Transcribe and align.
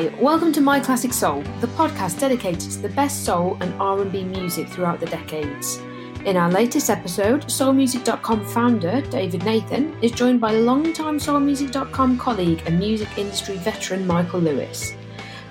Hi, 0.00 0.06
welcome 0.18 0.50
to 0.52 0.62
My 0.62 0.80
Classic 0.80 1.12
Soul, 1.12 1.42
the 1.60 1.66
podcast 1.66 2.18
dedicated 2.18 2.70
to 2.70 2.78
the 2.78 2.88
best 2.88 3.22
soul 3.22 3.58
and 3.60 3.74
R&B 3.74 4.24
music 4.24 4.66
throughout 4.66 4.98
the 4.98 5.04
decades. 5.04 5.76
In 6.24 6.38
our 6.38 6.50
latest 6.50 6.88
episode, 6.88 7.42
soulmusic.com 7.42 8.46
founder 8.46 9.02
David 9.02 9.44
Nathan 9.44 9.94
is 10.02 10.12
joined 10.12 10.40
by 10.40 10.52
longtime 10.52 11.18
soulmusic.com 11.18 12.16
colleague 12.16 12.62
and 12.64 12.78
music 12.78 13.10
industry 13.18 13.58
veteran 13.58 14.06
Michael 14.06 14.40
Lewis. 14.40 14.94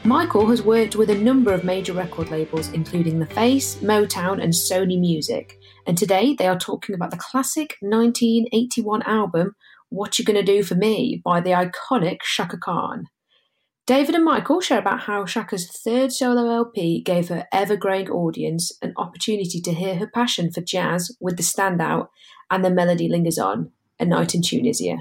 Michael 0.04 0.48
has 0.48 0.63
worked 0.63 0.95
with 0.95 1.12
a 1.12 1.16
number 1.16 1.54
of 1.54 1.63
major 1.63 1.94
record 1.94 2.31
labels 2.31 2.73
including 2.73 3.20
LaFace, 3.20 3.76
Motown 3.84 4.41
and 4.41 4.52
Sony 4.52 5.00
Music, 5.00 5.59
and 5.86 5.95
today 5.95 6.34
they 6.34 6.48
are 6.48 6.58
talking 6.58 6.95
about 6.95 7.12
the 7.12 7.18
classic 7.18 7.77
1981 7.81 9.04
album 9.04 9.55
What 9.90 10.18
You 10.18 10.26
Gonna 10.26 10.41
Do 10.41 10.63
For 10.63 10.73
Me 10.73 11.22
by 11.23 11.40
the 11.40 11.52
iconic 11.52 12.23
Chaka 12.23 12.58
Khan. 12.58 13.09
David 13.89 14.13
and 14.13 14.23
Michael 14.23 14.61
share 14.61 14.77
about 14.77 14.99
how 14.99 15.25
Chaka's 15.25 15.67
third 15.67 16.11
solo 16.11 16.48
LP 16.48 17.02
gave 17.02 17.29
her 17.29 17.48
ever 17.52 17.75
growing 17.75 18.07
audience 18.07 18.71
an 18.84 18.93
opportunity 18.98 19.59
to 19.62 19.73
hear 19.73 19.95
her 19.95 20.05
passion 20.05 20.52
for 20.52 20.62
jazz 20.62 21.09
with 21.20 21.38
the 21.38 21.41
standout 21.41 22.09
and 22.52 22.63
the 22.63 22.70
melody 22.70 23.09
lingers 23.09 23.39
on, 23.39 23.71
A 23.99 24.05
Night 24.05 24.35
in 24.35 24.43
Tunisia, 24.43 24.99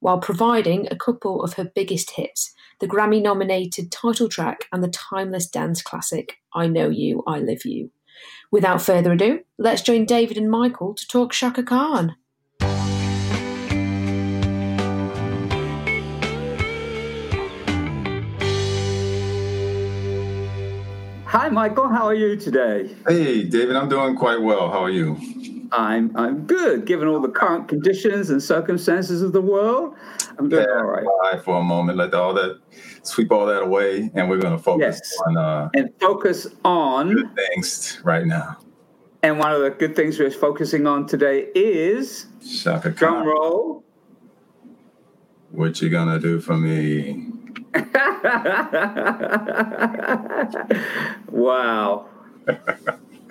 while 0.00 0.18
providing 0.18 0.88
a 0.90 0.96
couple 0.96 1.44
of 1.44 1.52
her 1.52 1.70
biggest 1.76 2.10
hits, 2.10 2.52
the 2.80 2.88
Grammy 2.88 3.22
nominated 3.22 3.92
title 3.92 4.28
track 4.28 4.64
and 4.72 4.82
the 4.82 4.88
timeless 4.88 5.46
dance 5.46 5.80
classic, 5.80 6.38
I 6.52 6.66
Know 6.66 6.88
You, 6.88 7.22
I 7.28 7.38
Live 7.38 7.64
You. 7.64 7.92
Without 8.50 8.82
further 8.82 9.12
ado, 9.12 9.44
let's 9.58 9.80
join 9.80 10.06
David 10.06 10.38
and 10.38 10.50
Michael 10.50 10.94
to 10.94 11.06
talk 11.06 11.30
Chaka 11.30 11.62
Khan. 11.62 12.16
Hi, 21.34 21.48
Michael. 21.48 21.88
How 21.88 22.06
are 22.06 22.14
you 22.14 22.36
today? 22.36 22.94
Hey, 23.08 23.42
David. 23.42 23.74
I'm 23.74 23.88
doing 23.88 24.14
quite 24.14 24.40
well. 24.40 24.70
How 24.70 24.84
are 24.84 24.90
you? 24.90 25.18
I'm 25.72 26.16
I'm 26.16 26.46
good, 26.46 26.86
given 26.86 27.08
all 27.08 27.20
the 27.20 27.28
current 27.28 27.66
conditions 27.66 28.30
and 28.30 28.40
circumstances 28.40 29.20
of 29.20 29.32
the 29.32 29.40
world. 29.40 29.96
I'm 30.38 30.48
doing 30.48 30.64
Yeah, 30.68 30.76
all 30.76 30.84
right. 30.84 31.42
for 31.42 31.58
a 31.58 31.62
moment. 31.64 31.98
Let 31.98 32.14
all 32.14 32.34
that 32.34 32.60
sweep 33.02 33.32
all 33.32 33.46
that 33.46 33.62
away, 33.62 34.10
and 34.14 34.30
we're 34.30 34.38
going 34.38 34.56
to 34.56 34.62
focus 34.62 35.00
Yes. 35.02 35.18
on 35.26 35.36
uh, 35.36 35.68
And 35.74 35.90
focus 36.00 36.46
on, 36.64 37.14
good 37.14 37.34
things 37.34 37.98
right 38.04 38.24
now. 38.26 38.58
and 39.24 39.36
one 39.40 39.50
of 39.52 39.60
the 39.62 39.70
good 39.70 39.96
things 39.96 40.18
we're 40.20 40.30
focusing 40.30 40.86
on 40.86 41.06
today 41.08 41.48
is 41.56 42.26
Chaka 42.62 42.90
drum 42.90 43.26
roll. 43.26 43.82
what 45.50 45.82
you 45.82 45.88
gonna 45.90 46.20
do 46.20 46.38
for 46.40 46.56
me? 46.56 47.32
Wow. 51.30 52.06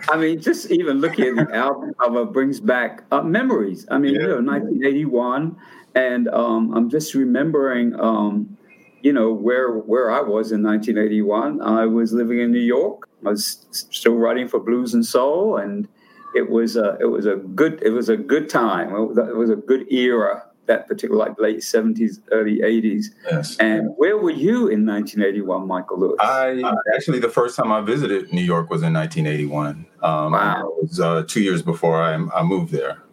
I 0.09 0.17
mean, 0.17 0.41
just 0.41 0.69
even 0.69 0.99
looking 0.99 1.25
at 1.27 1.47
the 1.47 1.55
album 1.55 1.93
cover 1.99 2.25
brings 2.25 2.59
back 2.59 3.03
uh, 3.11 3.21
memories. 3.21 3.85
I 3.89 3.97
mean, 3.97 4.19
you 4.19 4.27
know, 4.27 4.41
1981, 4.41 5.55
and 5.95 6.27
um, 6.29 6.73
I'm 6.75 6.89
just 6.89 7.13
remembering, 7.13 7.97
um, 7.99 8.57
you 9.01 9.13
know, 9.13 9.31
where 9.31 9.71
where 9.71 10.11
I 10.11 10.19
was 10.21 10.51
in 10.51 10.61
1981. 10.61 11.61
I 11.61 11.85
was 11.85 12.11
living 12.11 12.39
in 12.39 12.51
New 12.51 12.59
York. 12.59 13.07
I 13.25 13.29
was 13.29 13.65
still 13.71 14.15
writing 14.15 14.47
for 14.49 14.59
Blues 14.59 14.93
and 14.93 15.05
Soul, 15.05 15.57
and 15.57 15.87
it 16.35 16.49
was 16.49 16.75
a 16.75 16.97
it 16.99 17.05
was 17.05 17.25
a 17.25 17.35
good 17.37 17.81
it 17.81 17.91
was 17.91 18.09
a 18.09 18.17
good 18.17 18.49
time. 18.49 18.93
It 18.93 18.99
was 18.99 19.17
a- 19.17 19.29
it 19.29 19.35
was 19.37 19.49
a 19.49 19.55
good 19.55 19.89
era. 19.91 20.45
That 20.65 20.87
particular 20.87 21.17
like 21.17 21.37
late 21.39 21.59
70s, 21.59 22.21
early 22.31 22.59
80s. 22.59 23.07
Yes. 23.29 23.57
And 23.57 23.89
where 23.97 24.17
were 24.17 24.31
you 24.31 24.67
in 24.69 24.85
1981, 24.85 25.67
Michael 25.67 25.99
Lewis? 25.99 26.15
I 26.21 26.61
actually 26.95 27.19
the 27.19 27.29
first 27.29 27.57
time 27.57 27.71
I 27.71 27.81
visited 27.81 28.31
New 28.31 28.41
York 28.43 28.69
was 28.69 28.81
in 28.81 28.93
1981. 28.93 29.85
Um, 30.01 30.31
Wow. 30.31 30.67
It 30.77 30.83
was 30.83 30.99
uh, 30.99 31.23
two 31.27 31.41
years 31.41 31.61
before 31.61 32.01
I, 32.01 32.13
I 32.13 32.43
moved 32.43 32.71
there 32.71 33.03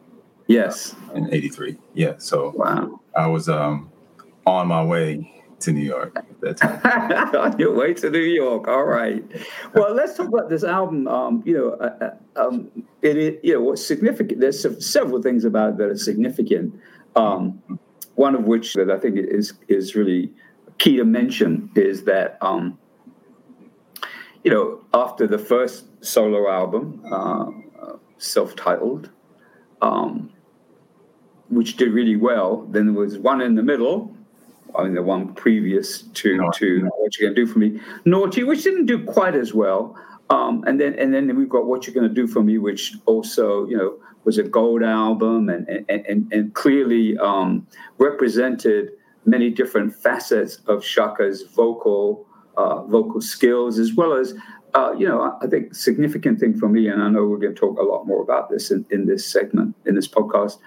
yes. 0.47 0.95
in 1.15 1.33
'83. 1.33 1.77
Yeah. 1.95 2.15
So 2.19 2.53
Wow. 2.55 3.01
I 3.17 3.27
was 3.27 3.49
um, 3.49 3.91
on 4.47 4.69
my 4.69 4.85
way 4.85 5.29
to 5.61 5.73
New 5.73 5.85
York 5.85 6.17
at 6.17 6.41
that 6.41 6.57
time. 6.57 7.35
on 7.37 7.59
your 7.59 7.75
way 7.75 7.95
to 7.95 8.11
New 8.11 8.19
York. 8.19 8.67
All 8.69 8.85
right. 8.85 9.23
Well, 9.75 9.95
let's 9.95 10.17
talk 10.17 10.29
about 10.29 10.49
this 10.49 10.65
album. 10.65 11.07
Um, 11.07 11.43
you 11.45 11.55
know, 11.55 11.71
uh, 11.73 12.11
uh, 12.37 12.49
um, 12.49 12.71
it, 13.03 13.17
it 13.17 13.41
you 13.43 13.55
know 13.55 13.61
what's 13.61 13.85
significant. 13.85 14.41
There's 14.41 14.61
several 14.85 15.23
things 15.23 15.45
about 15.45 15.71
it 15.71 15.79
that 15.79 15.89
are 15.91 15.97
significant. 15.97 16.75
Um, 17.17 17.63
one 18.15 18.35
of 18.35 18.45
which 18.45 18.75
that 18.75 18.91
I 18.91 18.99
think 18.99 19.17
is 19.17 19.55
is 19.69 19.95
really 19.95 20.31
key 20.79 20.97
to 20.97 21.05
mention 21.05 21.71
is 21.75 22.05
that 22.05 22.39
um, 22.41 22.79
you 24.45 24.51
know 24.51 24.83
after 24.95 25.27
the 25.27 25.39
first 25.39 25.87
solo 26.05 26.51
album, 26.51 27.03
uh, 27.11 27.51
self-titled, 28.19 29.11
um, 29.83 30.31
which 31.49 31.77
did 31.77 31.93
really 31.93 32.17
well, 32.17 32.67
then 32.71 32.87
there 32.87 32.95
was 32.95 33.19
one 33.19 33.41
in 33.41 33.55
the 33.55 33.63
middle 33.63 34.15
I 34.77 34.85
mean, 34.85 34.95
the 34.95 35.03
one 35.03 35.35
previous 35.35 36.03
to 36.03 36.37
Naughty. 36.37 36.81
to 36.81 36.85
what 36.85 37.13
going 37.21 37.35
to 37.35 37.35
do 37.35 37.47
for 37.47 37.59
me, 37.59 37.81
Naughty, 38.05 38.45
which 38.45 38.63
didn't 38.63 38.87
do 38.87 39.05
quite 39.05 39.35
as 39.35 39.55
well. 39.55 39.97
Um, 40.31 40.63
and 40.67 40.81
then 40.81 40.95
and 40.99 41.13
then 41.13 41.37
we've 41.37 41.49
got 41.49 41.67
what 41.67 41.87
you're 41.87 41.95
going 41.95 42.09
to 42.09 42.15
do 42.15 42.27
for 42.27 42.43
me, 42.43 42.59
which 42.59 42.95
also 43.07 43.67
you 43.67 43.77
know 43.77 43.99
was 44.25 44.39
a 44.39 44.45
gold 44.45 44.83
album 44.83 45.49
and 45.49 45.69
and 45.69 46.07
and, 46.07 46.33
and 46.33 46.55
clearly 46.55 47.19
um, 47.19 47.67
represented 47.99 48.91
many 49.25 49.51
different 49.51 49.95
facets 49.95 50.57
of 50.67 50.85
Chaka's 50.85 51.43
vocal 51.43 52.27
uh, 52.57 52.83
vocal 52.85 53.21
skills 53.21 53.79
as 53.79 53.95
well 53.95 54.15
as. 54.15 54.35
Uh, 54.73 54.93
you 54.97 55.05
know, 55.05 55.37
I 55.43 55.49
think 55.49 55.75
significant 55.75 56.39
thing 56.39 56.57
for 56.57 56.69
me, 56.69 56.87
and 56.87 57.03
I 57.03 57.09
know 57.09 57.27
we're 57.27 57.39
going 57.39 57.57
to 57.57 57.61
talk 57.61 57.77
a 57.81 57.83
lot 57.83 58.07
more 58.07 58.23
about 58.23 58.51
this 58.51 58.71
in, 58.71 58.87
in 58.91 59.05
this 59.05 59.27
segment, 59.27 59.75
in 59.85 59.97
this 59.97 60.07
podcast, 60.07 60.59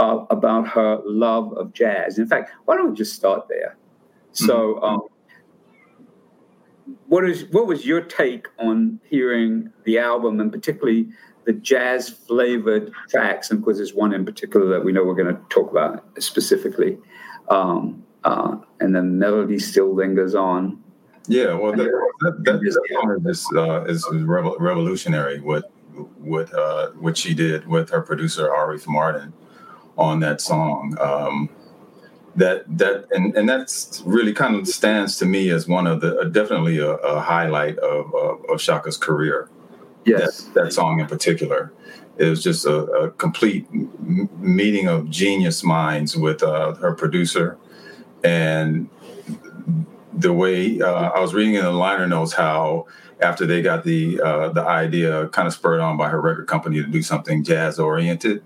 uh, 0.00 0.24
about 0.30 0.66
her 0.66 1.00
love 1.04 1.52
of 1.52 1.72
jazz. 1.72 2.18
In 2.18 2.26
fact, 2.26 2.50
why 2.64 2.76
don't 2.76 2.90
we 2.90 2.96
just 2.96 3.14
start 3.14 3.46
there? 3.48 3.76
So, 4.32 4.82
um, 4.82 5.02
what 7.06 7.28
is 7.28 7.44
what 7.50 7.66
was 7.66 7.86
your 7.86 8.00
take 8.00 8.46
on 8.58 9.00
hearing 9.08 9.72
the 9.84 9.98
album, 9.98 10.40
and 10.40 10.52
particularly 10.52 11.08
the 11.44 11.52
jazz 11.52 12.08
flavored 12.08 12.92
tracks? 13.08 13.50
And 13.50 13.58
of 13.58 13.64
course, 13.64 13.76
there's 13.76 13.94
one 13.94 14.12
in 14.12 14.24
particular 14.24 14.66
that 14.68 14.84
we 14.84 14.92
know 14.92 15.04
we're 15.04 15.14
going 15.14 15.34
to 15.34 15.42
talk 15.48 15.70
about 15.70 16.04
specifically, 16.22 16.98
um, 17.48 18.02
uh, 18.24 18.56
and 18.80 18.94
the 18.94 19.02
melody 19.02 19.58
still 19.58 19.94
lingers 19.94 20.34
on. 20.34 20.82
Yeah, 21.28 21.54
well, 21.54 21.72
that 21.72 21.90
that, 22.20 22.44
that, 22.44 22.60
is 23.30 23.46
uh, 23.56 23.84
is 23.84 24.04
revo- 24.06 24.58
revolutionary. 24.58 25.40
What 25.40 25.70
what 26.18 26.52
uh, 26.52 26.90
what 26.92 27.16
she 27.16 27.34
did 27.34 27.66
with 27.68 27.90
her 27.90 28.00
producer 28.00 28.48
Arif 28.48 28.86
Mardin 28.86 29.32
on 29.96 30.20
that 30.20 30.40
song. 30.40 30.96
Um, 31.00 31.50
that 32.36 32.64
that 32.78 33.06
and 33.10 33.36
and 33.36 33.48
that's 33.48 34.02
really 34.06 34.32
kind 34.32 34.56
of 34.56 34.66
stands 34.66 35.18
to 35.18 35.26
me 35.26 35.50
as 35.50 35.68
one 35.68 35.86
of 35.86 36.00
the 36.00 36.18
uh, 36.18 36.24
definitely 36.24 36.78
a, 36.78 36.92
a 36.92 37.20
highlight 37.20 37.78
of, 37.78 38.14
of 38.14 38.44
of 38.48 38.60
Chaka's 38.60 38.96
career. 38.96 39.48
Yes, 40.04 40.42
That 40.54 40.64
that 40.64 40.72
song 40.72 41.00
in 41.00 41.06
particular. 41.06 41.72
It 42.18 42.28
was 42.28 42.42
just 42.42 42.66
a, 42.66 42.84
a 42.84 43.10
complete 43.10 43.66
m- 43.72 44.28
meeting 44.38 44.86
of 44.86 45.08
genius 45.08 45.62
minds 45.62 46.16
with 46.16 46.42
uh, 46.42 46.74
her 46.74 46.94
producer, 46.94 47.58
and 48.22 48.88
the 50.12 50.32
way 50.32 50.80
uh, 50.80 51.10
I 51.10 51.20
was 51.20 51.34
reading 51.34 51.54
in 51.54 51.64
the 51.64 51.70
liner 51.70 52.06
notes 52.06 52.32
how 52.32 52.86
after 53.20 53.46
they 53.46 53.62
got 53.62 53.84
the 53.84 54.20
uh, 54.20 54.48
the 54.50 54.62
idea 54.62 55.28
kind 55.28 55.46
of 55.46 55.54
spurred 55.54 55.80
on 55.80 55.96
by 55.96 56.08
her 56.08 56.20
record 56.20 56.46
company 56.46 56.82
to 56.82 56.88
do 56.88 57.02
something 57.02 57.44
jazz 57.44 57.78
oriented, 57.78 58.42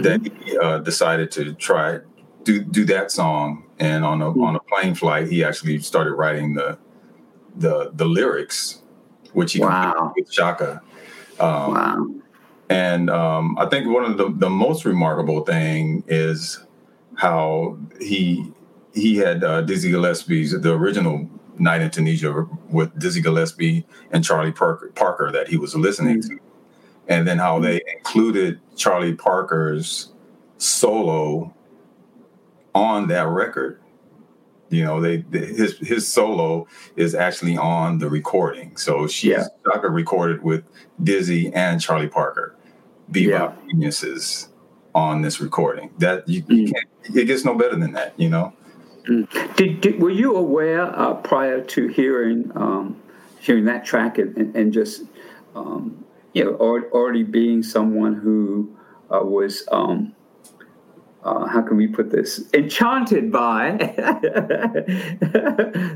they 0.00 0.18
uh, 0.62 0.78
decided 0.78 1.30
to 1.32 1.52
try 1.54 2.00
do 2.46 2.62
do 2.62 2.84
that 2.86 3.10
song. 3.10 3.64
And 3.78 4.04
on 4.06 4.22
a 4.22 4.30
on 4.30 4.56
a 4.56 4.60
plane 4.60 4.94
flight, 4.94 5.28
he 5.28 5.44
actually 5.44 5.80
started 5.80 6.14
writing 6.14 6.54
the 6.54 6.78
the 7.56 7.90
the 7.92 8.06
lyrics, 8.06 8.80
which 9.34 9.52
he 9.52 9.60
Wow. 9.60 10.14
with 10.16 10.30
Chaka. 10.30 10.80
Um, 11.38 11.74
wow, 11.74 12.06
and 12.70 13.10
um, 13.10 13.58
I 13.58 13.66
think 13.66 13.92
one 13.92 14.04
of 14.04 14.16
the, 14.16 14.32
the 14.34 14.48
most 14.48 14.86
remarkable 14.86 15.44
thing 15.44 16.02
is 16.06 16.64
how 17.16 17.76
he 18.00 18.50
he 18.94 19.16
had 19.16 19.44
uh, 19.44 19.60
Dizzy 19.60 19.90
Gillespie's 19.90 20.58
the 20.58 20.72
original 20.72 21.28
Night 21.58 21.82
in 21.82 21.90
Tunisia 21.90 22.46
with 22.70 22.98
Dizzy 22.98 23.20
Gillespie 23.20 23.86
and 24.10 24.24
Charlie 24.24 24.52
Parker, 24.52 24.90
Parker 24.94 25.30
that 25.32 25.48
he 25.48 25.56
was 25.56 25.74
listening 25.74 26.22
to, 26.22 26.38
and 27.08 27.26
then 27.26 27.38
how 27.38 27.58
they 27.58 27.80
included 27.96 28.60
Charlie 28.76 29.14
Parker's 29.14 30.12
solo 30.58 31.54
on 32.76 33.08
that 33.08 33.26
record. 33.26 33.80
You 34.68 34.84
know, 34.84 35.00
they, 35.00 35.18
they 35.18 35.46
his 35.46 35.78
his 35.78 36.06
solo 36.06 36.66
is 36.96 37.14
actually 37.14 37.56
on 37.56 37.98
the 37.98 38.10
recording. 38.10 38.76
So 38.76 39.06
she 39.06 39.30
Yeah. 39.30 39.46
Chaka 39.64 39.88
recorded 39.88 40.42
with 40.42 40.64
Dizzy 41.02 41.52
and 41.54 41.80
Charlie 41.80 42.08
Parker, 42.08 42.54
bebop 43.10 43.28
Yeah. 43.30 43.52
geniuses 43.70 44.48
on 44.94 45.22
this 45.22 45.40
recording. 45.40 45.90
That 45.98 46.28
you, 46.28 46.42
you 46.48 46.64
Mm. 46.66 46.72
can't. 46.74 47.16
It 47.16 47.24
gets 47.26 47.44
no 47.44 47.54
better 47.54 47.76
than 47.76 47.92
that. 47.92 48.12
You 48.16 48.28
know. 48.28 48.52
Mm. 49.08 49.56
Did, 49.56 49.80
did, 49.80 50.02
were 50.02 50.10
you 50.10 50.34
aware 50.34 50.82
uh, 50.98 51.14
prior 51.14 51.60
to 51.62 51.86
hearing 51.86 52.50
um, 52.56 52.96
hearing 53.38 53.66
that 53.66 53.84
track 53.84 54.18
and, 54.18 54.36
and, 54.36 54.56
and 54.56 54.72
just 54.72 55.04
um, 55.54 56.04
you 56.32 56.44
know 56.44 56.56
already 56.92 57.22
being 57.22 57.62
someone 57.62 58.14
who 58.14 58.74
uh, 59.14 59.20
was 59.22 59.62
um, 59.70 60.12
uh, 61.26 61.44
how 61.46 61.60
can 61.60 61.76
we 61.76 61.88
put 61.88 62.10
this 62.10 62.48
enchanted 62.54 63.32
by 63.32 63.72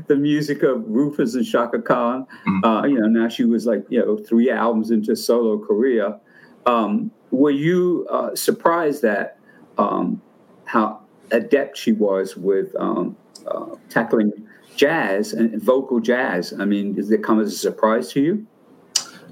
the 0.07 0.17
music 0.19 0.61
of 0.61 0.83
Rufus 0.85 1.35
and 1.35 1.45
Shaka 1.45 1.81
Khan. 1.81 2.27
Mm-hmm. 2.45 2.65
Uh, 2.65 2.85
you 2.85 2.99
know, 2.99 3.07
now 3.07 3.29
she 3.29 3.45
was 3.45 3.65
like 3.65 3.85
you 3.87 3.99
know 3.99 4.17
three 4.17 4.51
albums 4.51 4.91
into 4.91 5.15
solo 5.15 5.57
career. 5.57 6.19
Um, 6.65 7.11
were 7.31 7.51
you 7.51 8.05
uh, 8.11 8.35
surprised 8.35 9.03
that 9.03 9.37
um, 9.77 10.21
how 10.65 10.99
adept 11.31 11.77
she 11.77 11.93
was 11.93 12.35
with 12.35 12.75
um, 12.77 13.15
uh, 13.47 13.75
tackling 13.89 14.33
jazz 14.75 15.31
and 15.31 15.61
vocal 15.63 16.01
jazz? 16.01 16.53
I 16.59 16.65
mean, 16.65 16.95
does 16.95 17.09
it 17.09 17.23
come 17.23 17.39
as 17.39 17.53
a 17.53 17.57
surprise 17.57 18.11
to 18.11 18.21
you? 18.21 18.45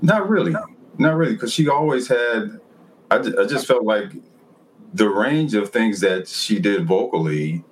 Not 0.01 0.29
really, 0.29 0.55
not 0.97 1.17
really, 1.17 1.33
because 1.33 1.51
she 1.51 1.67
always 1.67 2.07
had. 2.07 2.61
I, 3.11 3.17
I 3.17 3.45
just 3.47 3.67
felt 3.67 3.83
like 3.83 4.13
the 4.93 5.09
range 5.09 5.53
of 5.53 5.69
things 5.69 5.99
that 6.01 6.27
she 6.27 6.59
did 6.59 6.87
vocally 6.87 7.63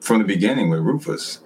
from 0.00 0.18
the 0.18 0.24
beginning 0.24 0.68
with 0.68 0.80
Rufus, 0.80 1.40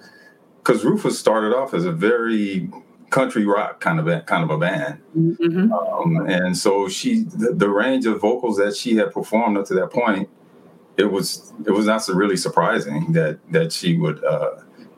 because 0.58 0.84
Rufus 0.84 1.18
started 1.18 1.54
off 1.54 1.74
as 1.74 1.84
a 1.84 1.92
very 1.92 2.70
country 3.10 3.44
rock 3.46 3.80
kind 3.80 4.00
of 4.00 4.08
a, 4.08 4.20
kind 4.22 4.42
of 4.42 4.50
a 4.50 4.58
band, 4.58 5.00
mm-hmm. 5.16 5.72
um, 5.72 6.26
and 6.28 6.56
so 6.56 6.88
she 6.88 7.22
the, 7.22 7.52
the, 7.54 7.68
range 7.68 8.04
of 8.06 8.20
vocals 8.20 8.56
that 8.56 8.74
she 8.74 8.96
had 8.96 9.12
performed 9.12 9.56
up 9.56 9.66
to 9.66 9.74
that 9.74 9.92
point, 9.92 10.28
it 10.96 11.04
was 11.04 11.52
it 11.66 11.70
was 11.70 11.86
not 11.86 11.98
so 11.98 12.14
really 12.14 12.36
surprising 12.36 13.12
that 13.12 13.38
that 13.52 13.72
she 13.72 13.96
would, 13.96 14.22
uh, 14.24 14.56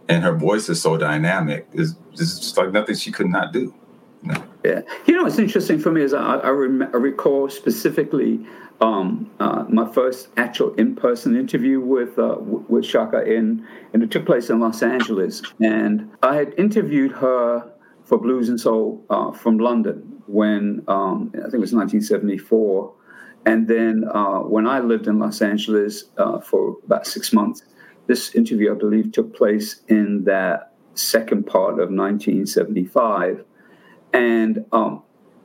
and 0.08 0.22
her 0.22 0.34
voice 0.34 0.68
is 0.68 0.80
so 0.80 0.96
dynamic 0.96 1.68
is 1.72 1.96
just 2.14 2.56
like 2.56 2.72
nothing 2.72 2.94
she 2.94 3.12
could 3.12 3.28
not 3.28 3.52
do. 3.52 3.74
Know? 4.22 4.42
Yeah, 4.64 4.80
you 5.06 5.14
know 5.14 5.24
what's 5.24 5.38
interesting 5.38 5.78
for 5.78 5.92
me 5.92 6.02
is 6.02 6.12
I, 6.12 6.36
I, 6.38 6.48
rem- 6.48 6.90
I 6.92 6.96
recall 6.96 7.48
specifically 7.48 8.44
um, 8.80 9.30
uh, 9.40 9.64
my 9.68 9.90
first 9.92 10.28
actual 10.36 10.74
in-person 10.74 11.36
interview 11.36 11.80
with 11.80 12.18
uh, 12.18 12.36
with 12.38 12.84
Chaka 12.84 13.24
in 13.24 13.66
and 13.92 14.02
it 14.02 14.10
took 14.10 14.24
place 14.24 14.50
in 14.50 14.60
Los 14.60 14.82
Angeles, 14.82 15.42
and 15.60 16.10
I 16.22 16.36
had 16.36 16.54
interviewed 16.56 17.12
her 17.12 17.72
for 18.04 18.18
Blues 18.18 18.48
and 18.48 18.60
Soul 18.60 19.04
uh, 19.10 19.32
from 19.32 19.58
London 19.58 20.22
when 20.26 20.84
um, 20.88 21.30
I 21.34 21.42
think 21.42 21.54
it 21.54 21.58
was 21.58 21.74
1974, 21.74 22.92
and 23.46 23.66
then 23.66 24.04
uh, 24.14 24.40
when 24.40 24.66
I 24.66 24.78
lived 24.78 25.06
in 25.06 25.18
Los 25.18 25.42
Angeles 25.42 26.04
uh, 26.16 26.38
for 26.40 26.76
about 26.84 27.06
six 27.06 27.32
months, 27.32 27.62
this 28.06 28.34
interview 28.34 28.72
I 28.72 28.78
believe 28.78 29.10
took 29.10 29.34
place 29.34 29.80
in 29.88 30.22
that 30.24 30.74
second 30.94 31.46
part 31.46 31.74
of 31.74 31.90
1975, 31.90 33.44
and 34.12 34.64
um, 34.70 35.02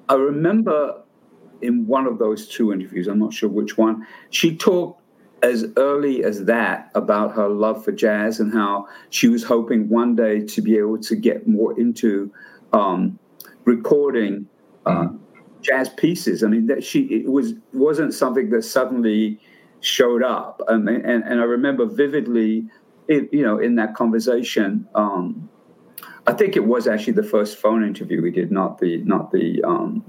I 0.07 0.15
remember 0.15 1.02
in 1.63 1.87
one 1.87 2.05
of 2.05 2.19
those 2.19 2.47
two 2.47 2.71
interviews, 2.71 3.07
I'm 3.07 3.19
not 3.19 3.33
sure 3.33 3.49
which 3.49 3.77
one, 3.77 4.05
she 4.29 4.55
talked 4.55 5.01
as 5.41 5.65
early 5.75 6.23
as 6.23 6.45
that 6.45 6.89
about 6.95 7.33
her 7.33 7.49
love 7.49 7.83
for 7.83 7.91
jazz 7.91 8.39
and 8.39 8.53
how 8.53 8.87
she 9.09 9.27
was 9.27 9.43
hoping 9.43 9.89
one 9.89 10.15
day 10.15 10.39
to 10.39 10.61
be 10.61 10.77
able 10.77 10.97
to 10.97 11.15
get 11.15 11.47
more 11.47 11.77
into 11.77 12.31
um, 12.71 13.19
recording 13.65 14.47
uh, 14.85 15.03
mm-hmm. 15.03 15.17
jazz 15.61 15.89
pieces. 15.89 16.43
I 16.43 16.47
mean, 16.47 16.67
that 16.67 16.83
she 16.83 17.01
it 17.01 17.29
was 17.29 17.53
wasn't 17.73 18.13
something 18.13 18.49
that 18.51 18.63
suddenly 18.63 19.39
showed 19.81 20.23
up. 20.23 20.61
Um, 20.69 20.87
and, 20.87 21.23
and 21.23 21.41
I 21.41 21.43
remember 21.43 21.85
vividly, 21.85 22.65
it, 23.09 23.27
you 23.33 23.43
know, 23.43 23.59
in 23.59 23.75
that 23.75 23.95
conversation. 23.95 24.87
Um, 24.95 25.49
I 26.25 26.31
think 26.31 26.55
it 26.55 26.63
was 26.63 26.87
actually 26.87 27.13
the 27.13 27.23
first 27.23 27.57
phone 27.57 27.83
interview 27.83 28.21
we 28.21 28.31
did, 28.31 28.49
not 28.49 28.79
the 28.79 29.03
not 29.03 29.31
the 29.31 29.61
um, 29.63 30.05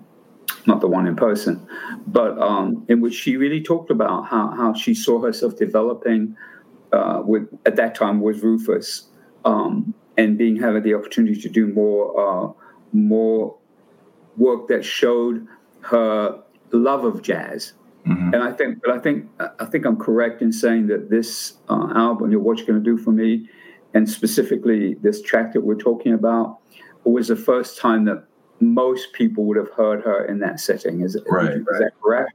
not 0.67 0.81
the 0.81 0.89
one 0.89 1.07
in 1.07 1.17
person, 1.17 1.67
but 2.07 2.39
um, 2.39 2.85
in 2.89 3.01
which 3.01 3.15
she 3.15 3.37
really 3.37 3.63
talked 3.63 3.91
about 3.91 4.27
how, 4.27 4.49
how 4.57 4.73
she 4.73 4.95
saw 4.95 5.21
herself 5.21 5.57
developing 5.57 6.37
uh, 6.93 7.23
with 7.25 7.49
at 7.67 7.77
that 7.77 7.95
time 7.95 8.21
with 8.21 8.43
Rufus 8.43 9.09
um, 9.45 9.95
and 10.17 10.39
being 10.39 10.57
having 10.57 10.83
the 10.83 10.95
opportunity 10.95 11.41
to 11.41 11.49
do 11.49 11.67
more 11.67 12.05
uh, 12.21 12.53
more 12.93 13.57
work 14.37 14.69
that 14.69 14.85
showed 14.85 15.47
her 15.81 16.41
love 16.73 17.05
of 17.05 17.23
jazz. 17.23 17.75
Mm-hmm. 18.07 18.35
And 18.35 18.43
I 18.43 18.53
think, 18.53 18.83
but 18.83 18.91
I 18.91 18.99
think, 18.99 19.31
I 19.59 19.65
think 19.65 19.87
I'm 19.87 19.97
correct 19.97 20.43
in 20.43 20.53
saying 20.53 20.89
that 20.89 21.09
this 21.09 21.55
uh, 21.71 21.93
album, 21.95 22.31
you 22.31 22.39
know, 22.39 22.45
"What 22.45 22.59
You're 22.59 22.67
Going 22.67 22.85
to 22.85 22.85
Do 22.85 22.99
for 22.99 23.13
Me," 23.13 23.49
and 23.95 24.09
specifically 24.09 24.95
this 24.95 25.23
track 25.23 25.53
that 25.55 25.63
we're 25.63 25.75
talking 25.77 26.13
about, 26.13 26.59
was 27.05 27.29
the 27.29 27.37
first 27.37 27.79
time 27.79 28.05
that 28.05 28.25
most 28.61 29.13
people 29.13 29.45
would 29.45 29.57
have 29.57 29.71
heard 29.71 30.03
her 30.05 30.25
in 30.25 30.39
that 30.41 30.61
setting. 30.61 31.01
Is, 31.01 31.17
right. 31.29 31.53
is 31.53 31.65
that 31.65 31.93
correct? 32.03 32.33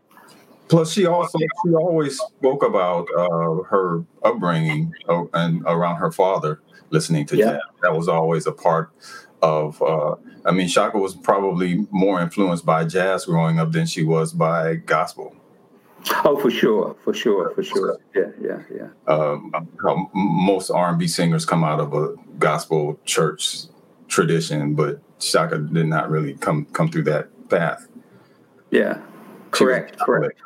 Plus, 0.68 0.92
she 0.92 1.08
also 1.08 1.40
she 1.40 1.74
always 1.74 2.18
spoke 2.18 2.64
about 2.64 3.08
uh, 3.18 3.64
her 3.64 4.06
upbringing 4.24 4.94
uh, 5.08 5.24
and 5.34 5.64
around 5.66 5.96
her 5.96 6.12
father 6.12 6.62
listening 6.92 7.26
to 7.28 7.38
yeah. 7.38 7.54
jazz. 7.54 7.62
That 7.82 7.96
was 7.96 8.08
always 8.08 8.46
a 8.46 8.52
part 8.52 8.92
of. 9.42 9.82
Uh, 9.82 10.16
I 10.46 10.52
mean, 10.52 10.68
Chaka 10.68 10.98
was 10.98 11.16
probably 11.16 11.88
more 11.92 12.22
influenced 12.22 12.66
by 12.66 12.86
jazz 12.86 13.26
growing 13.26 13.60
up 13.60 13.72
than 13.72 13.88
she 13.88 14.04
was 14.04 14.32
by 14.32 14.76
gospel. 14.76 15.36
Oh, 16.24 16.40
for 16.40 16.50
sure, 16.50 16.96
for 17.04 17.14
sure, 17.14 17.52
for 17.52 17.64
sure. 17.64 17.98
Yeah, 18.16 18.32
yeah, 18.42 18.62
yeah. 18.74 19.14
Um, 19.14 19.52
most 20.14 20.70
R 20.70 20.90
and 20.90 21.00
B 21.00 21.08
singers 21.08 21.46
come 21.46 21.64
out 21.64 21.80
of 21.80 21.94
a 21.94 22.16
gospel 22.38 23.00
church 23.06 23.64
tradition, 24.08 24.76
but 24.76 25.02
Chaka 25.20 25.60
did 25.60 25.88
not 25.88 26.10
really 26.10 26.34
come 26.36 26.66
come 26.66 26.90
through 26.90 27.04
that 27.04 27.50
path. 27.50 27.88
Yeah, 28.72 29.02
correct, 29.52 29.98
correct. 30.00 30.40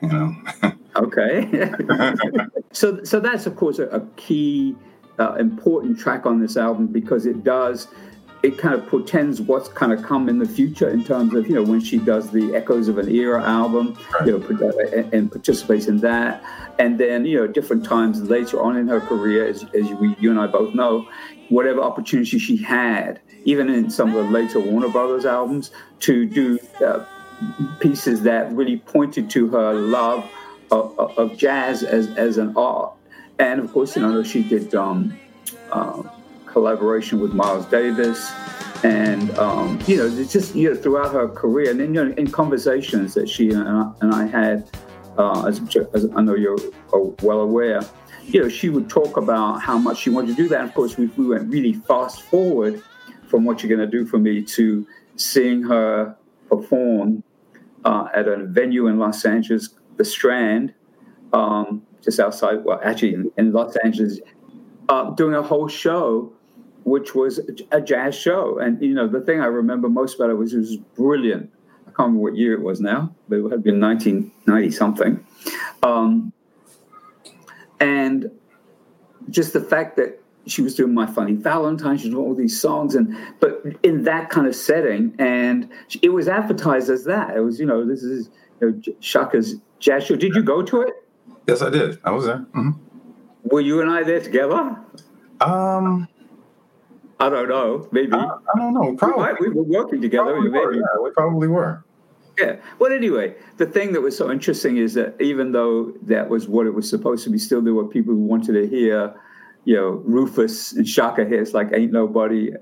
You 0.00 0.08
know. 0.08 0.36
okay. 0.96 1.70
so, 2.72 3.02
so 3.04 3.20
that's 3.20 3.46
of 3.46 3.56
course 3.56 3.78
a, 3.78 3.86
a 3.88 4.00
key 4.16 4.76
uh, 5.18 5.34
important 5.34 5.98
track 5.98 6.26
on 6.26 6.40
this 6.40 6.56
album 6.56 6.86
because 6.86 7.26
it 7.26 7.44
does 7.44 7.88
it 8.44 8.58
kind 8.58 8.74
of 8.74 8.86
portends 8.88 9.40
what's 9.40 9.68
kind 9.68 9.90
of 9.90 10.02
come 10.02 10.28
in 10.28 10.38
the 10.38 10.46
future 10.46 10.90
in 10.90 11.02
terms 11.02 11.34
of 11.34 11.46
you 11.48 11.54
know 11.54 11.62
when 11.62 11.80
she 11.80 11.96
does 11.96 12.30
the 12.30 12.54
Echoes 12.54 12.88
of 12.88 12.98
an 12.98 13.08
Era 13.08 13.42
album, 13.42 13.96
right. 14.12 14.26
you 14.26 14.38
know, 14.38 14.70
and, 14.92 15.14
and, 15.14 15.32
participates 15.32 15.86
in 15.86 15.96
that, 16.00 16.44
and 16.78 17.00
then 17.00 17.24
you 17.24 17.38
know 17.38 17.46
different 17.46 17.86
times 17.86 18.20
later 18.20 18.62
on 18.62 18.76
in 18.76 18.86
her 18.86 19.00
career, 19.00 19.46
as, 19.46 19.64
as 19.74 19.90
we, 19.94 20.14
you 20.20 20.30
and 20.30 20.38
I 20.38 20.46
both 20.46 20.74
know, 20.74 21.08
whatever 21.48 21.80
opportunity 21.80 22.38
she 22.38 22.56
had, 22.56 23.20
even 23.44 23.68
in 23.68 23.90
some 23.90 24.14
of 24.14 24.26
the 24.26 24.30
later 24.30 24.60
Warner 24.60 24.88
Brothers 24.88 25.26
albums, 25.26 25.70
to 26.00 26.26
do 26.26 26.58
uh, 26.84 27.04
pieces 27.80 28.22
that 28.22 28.50
really 28.52 28.78
pointed 28.78 29.28
to 29.30 29.48
her 29.48 29.74
love 29.74 30.28
of, 30.70 30.98
of, 30.98 31.36
jazz 31.36 31.82
as, 31.82 32.08
as 32.16 32.38
an 32.38 32.56
art. 32.56 32.92
And 33.38 33.60
of 33.60 33.72
course, 33.72 33.96
you 33.96 34.02
know, 34.02 34.22
she 34.22 34.42
did 34.42 34.74
um, 34.74 35.18
uh, 35.70 36.02
collaboration 36.46 37.20
with 37.20 37.32
Miles 37.32 37.66
Davis. 37.66 38.32
And, 38.82 39.30
um, 39.38 39.80
you 39.86 39.96
know, 39.96 40.06
it's 40.06 40.32
just, 40.32 40.54
you 40.54 40.70
know, 40.70 40.76
throughout 40.76 41.12
her 41.12 41.28
career 41.28 41.70
and, 41.70 41.80
then, 41.80 41.94
you 41.94 42.04
know, 42.04 42.14
in 42.14 42.30
conversations 42.30 43.14
that 43.14 43.28
she 43.28 43.50
and 43.50 43.66
I, 43.66 43.90
and 44.00 44.14
I 44.14 44.26
had, 44.26 44.70
uh, 45.16 45.46
as, 45.46 45.60
as 45.94 46.08
I 46.14 46.20
know 46.20 46.34
you're 46.34 46.58
well 47.22 47.40
aware, 47.40 47.80
you 48.26 48.42
know, 48.42 48.48
she 48.48 48.68
would 48.68 48.88
talk 48.88 49.16
about 49.16 49.60
how 49.60 49.78
much 49.78 49.98
she 49.98 50.10
wanted 50.10 50.28
to 50.28 50.34
do 50.34 50.48
that. 50.48 50.64
Of 50.64 50.74
course, 50.74 50.96
we, 50.96 51.06
we 51.16 51.26
went 51.26 51.50
really 51.50 51.74
fast 51.74 52.22
forward 52.22 52.82
from 53.28 53.44
what 53.44 53.62
you're 53.62 53.74
going 53.74 53.88
to 53.88 53.98
do 53.98 54.06
for 54.06 54.18
me 54.18 54.42
to 54.42 54.86
seeing 55.16 55.62
her 55.62 56.16
perform 56.48 57.22
uh, 57.84 58.08
at 58.14 58.28
a 58.28 58.44
venue 58.46 58.86
in 58.86 58.98
Los 58.98 59.24
Angeles, 59.24 59.70
the 59.96 60.04
Strand, 60.04 60.74
um, 61.32 61.82
just 62.02 62.20
outside, 62.20 62.64
well, 62.64 62.80
actually 62.82 63.14
in, 63.14 63.30
in 63.36 63.52
Los 63.52 63.76
Angeles, 63.76 64.20
uh, 64.88 65.10
doing 65.10 65.34
a 65.34 65.42
whole 65.42 65.68
show, 65.68 66.32
which 66.84 67.14
was 67.14 67.40
a 67.70 67.80
jazz 67.80 68.14
show. 68.14 68.58
And, 68.58 68.80
you 68.82 68.94
know, 68.94 69.08
the 69.08 69.20
thing 69.20 69.40
I 69.40 69.46
remember 69.46 69.88
most 69.88 70.16
about 70.16 70.30
it 70.30 70.34
was 70.34 70.52
it 70.52 70.58
was 70.58 70.76
brilliant. 70.76 71.50
I 71.82 71.90
can't 71.90 71.98
remember 71.98 72.20
what 72.20 72.36
year 72.36 72.54
it 72.54 72.62
was 72.62 72.80
now, 72.80 73.14
but 73.28 73.36
it 73.36 73.50
had 73.50 73.62
been 73.62 73.80
1990 73.80 74.70
something. 74.70 75.26
Um, 75.82 76.32
and 77.84 78.30
just 79.30 79.52
the 79.52 79.60
fact 79.60 79.96
that 79.96 80.20
she 80.46 80.62
was 80.62 80.74
doing 80.74 80.92
my 80.92 81.06
funny 81.06 81.32
valentine 81.34 81.96
she 81.96 82.08
was 82.08 82.14
doing 82.14 82.26
all 82.26 82.34
these 82.34 82.60
songs 82.60 82.94
and 82.94 83.16
but 83.40 83.62
in 83.82 84.04
that 84.04 84.28
kind 84.30 84.46
of 84.46 84.54
setting 84.54 85.14
and 85.18 85.70
it 86.02 86.10
was 86.10 86.28
advertised 86.28 86.90
as 86.90 87.04
that. 87.04 87.36
It 87.36 87.40
was 87.40 87.58
you 87.60 87.66
know 87.66 87.86
this 87.86 88.02
is 88.02 88.30
you 88.60 88.70
know, 88.70 88.92
chaka's 89.00 89.56
jazz 89.78 90.04
show. 90.04 90.16
Did 90.16 90.34
you 90.34 90.42
go 90.42 90.62
to 90.62 90.82
it? 90.82 90.94
Yes 91.46 91.62
i 91.62 91.70
did. 91.70 91.98
I 92.04 92.10
was 92.10 92.26
there. 92.26 92.46
Mm-hmm. 92.54 92.70
were 93.44 93.60
you 93.60 93.80
and 93.80 93.90
i 93.90 94.02
there 94.02 94.20
together? 94.20 94.76
Um 95.40 96.08
i 97.20 97.28
don't 97.28 97.48
know. 97.48 97.88
Maybe. 97.92 98.12
I, 98.12 98.24
I 98.24 98.58
don't 98.58 98.74
know. 98.74 98.96
Probably 98.96 99.32
we, 99.40 99.48
we 99.48 99.54
were 99.54 99.62
working 99.62 100.00
together. 100.02 100.32
Probably 100.32 100.50
maybe. 100.50 100.64
Were, 100.64 100.74
yeah, 100.74 101.02
we 101.02 101.10
probably 101.10 101.48
were 101.48 101.84
yeah. 102.38 102.56
Well, 102.78 102.92
anyway, 102.92 103.34
the 103.56 103.66
thing 103.66 103.92
that 103.92 104.00
was 104.00 104.16
so 104.16 104.30
interesting 104.30 104.76
is 104.76 104.94
that 104.94 105.20
even 105.20 105.52
though 105.52 105.92
that 106.02 106.28
was 106.28 106.48
what 106.48 106.66
it 106.66 106.74
was 106.74 106.88
supposed 106.88 107.24
to 107.24 107.30
be, 107.30 107.38
still 107.38 107.62
there 107.62 107.74
were 107.74 107.86
people 107.86 108.14
who 108.14 108.20
wanted 108.20 108.52
to 108.54 108.66
hear 108.68 109.14
you 109.64 109.76
know, 109.76 110.02
Rufus 110.04 110.72
and 110.72 110.86
Chaka 110.86 111.24
hits 111.24 111.54
like 111.54 111.68
"Ain't 111.72 111.92
Nobody," 111.92 112.52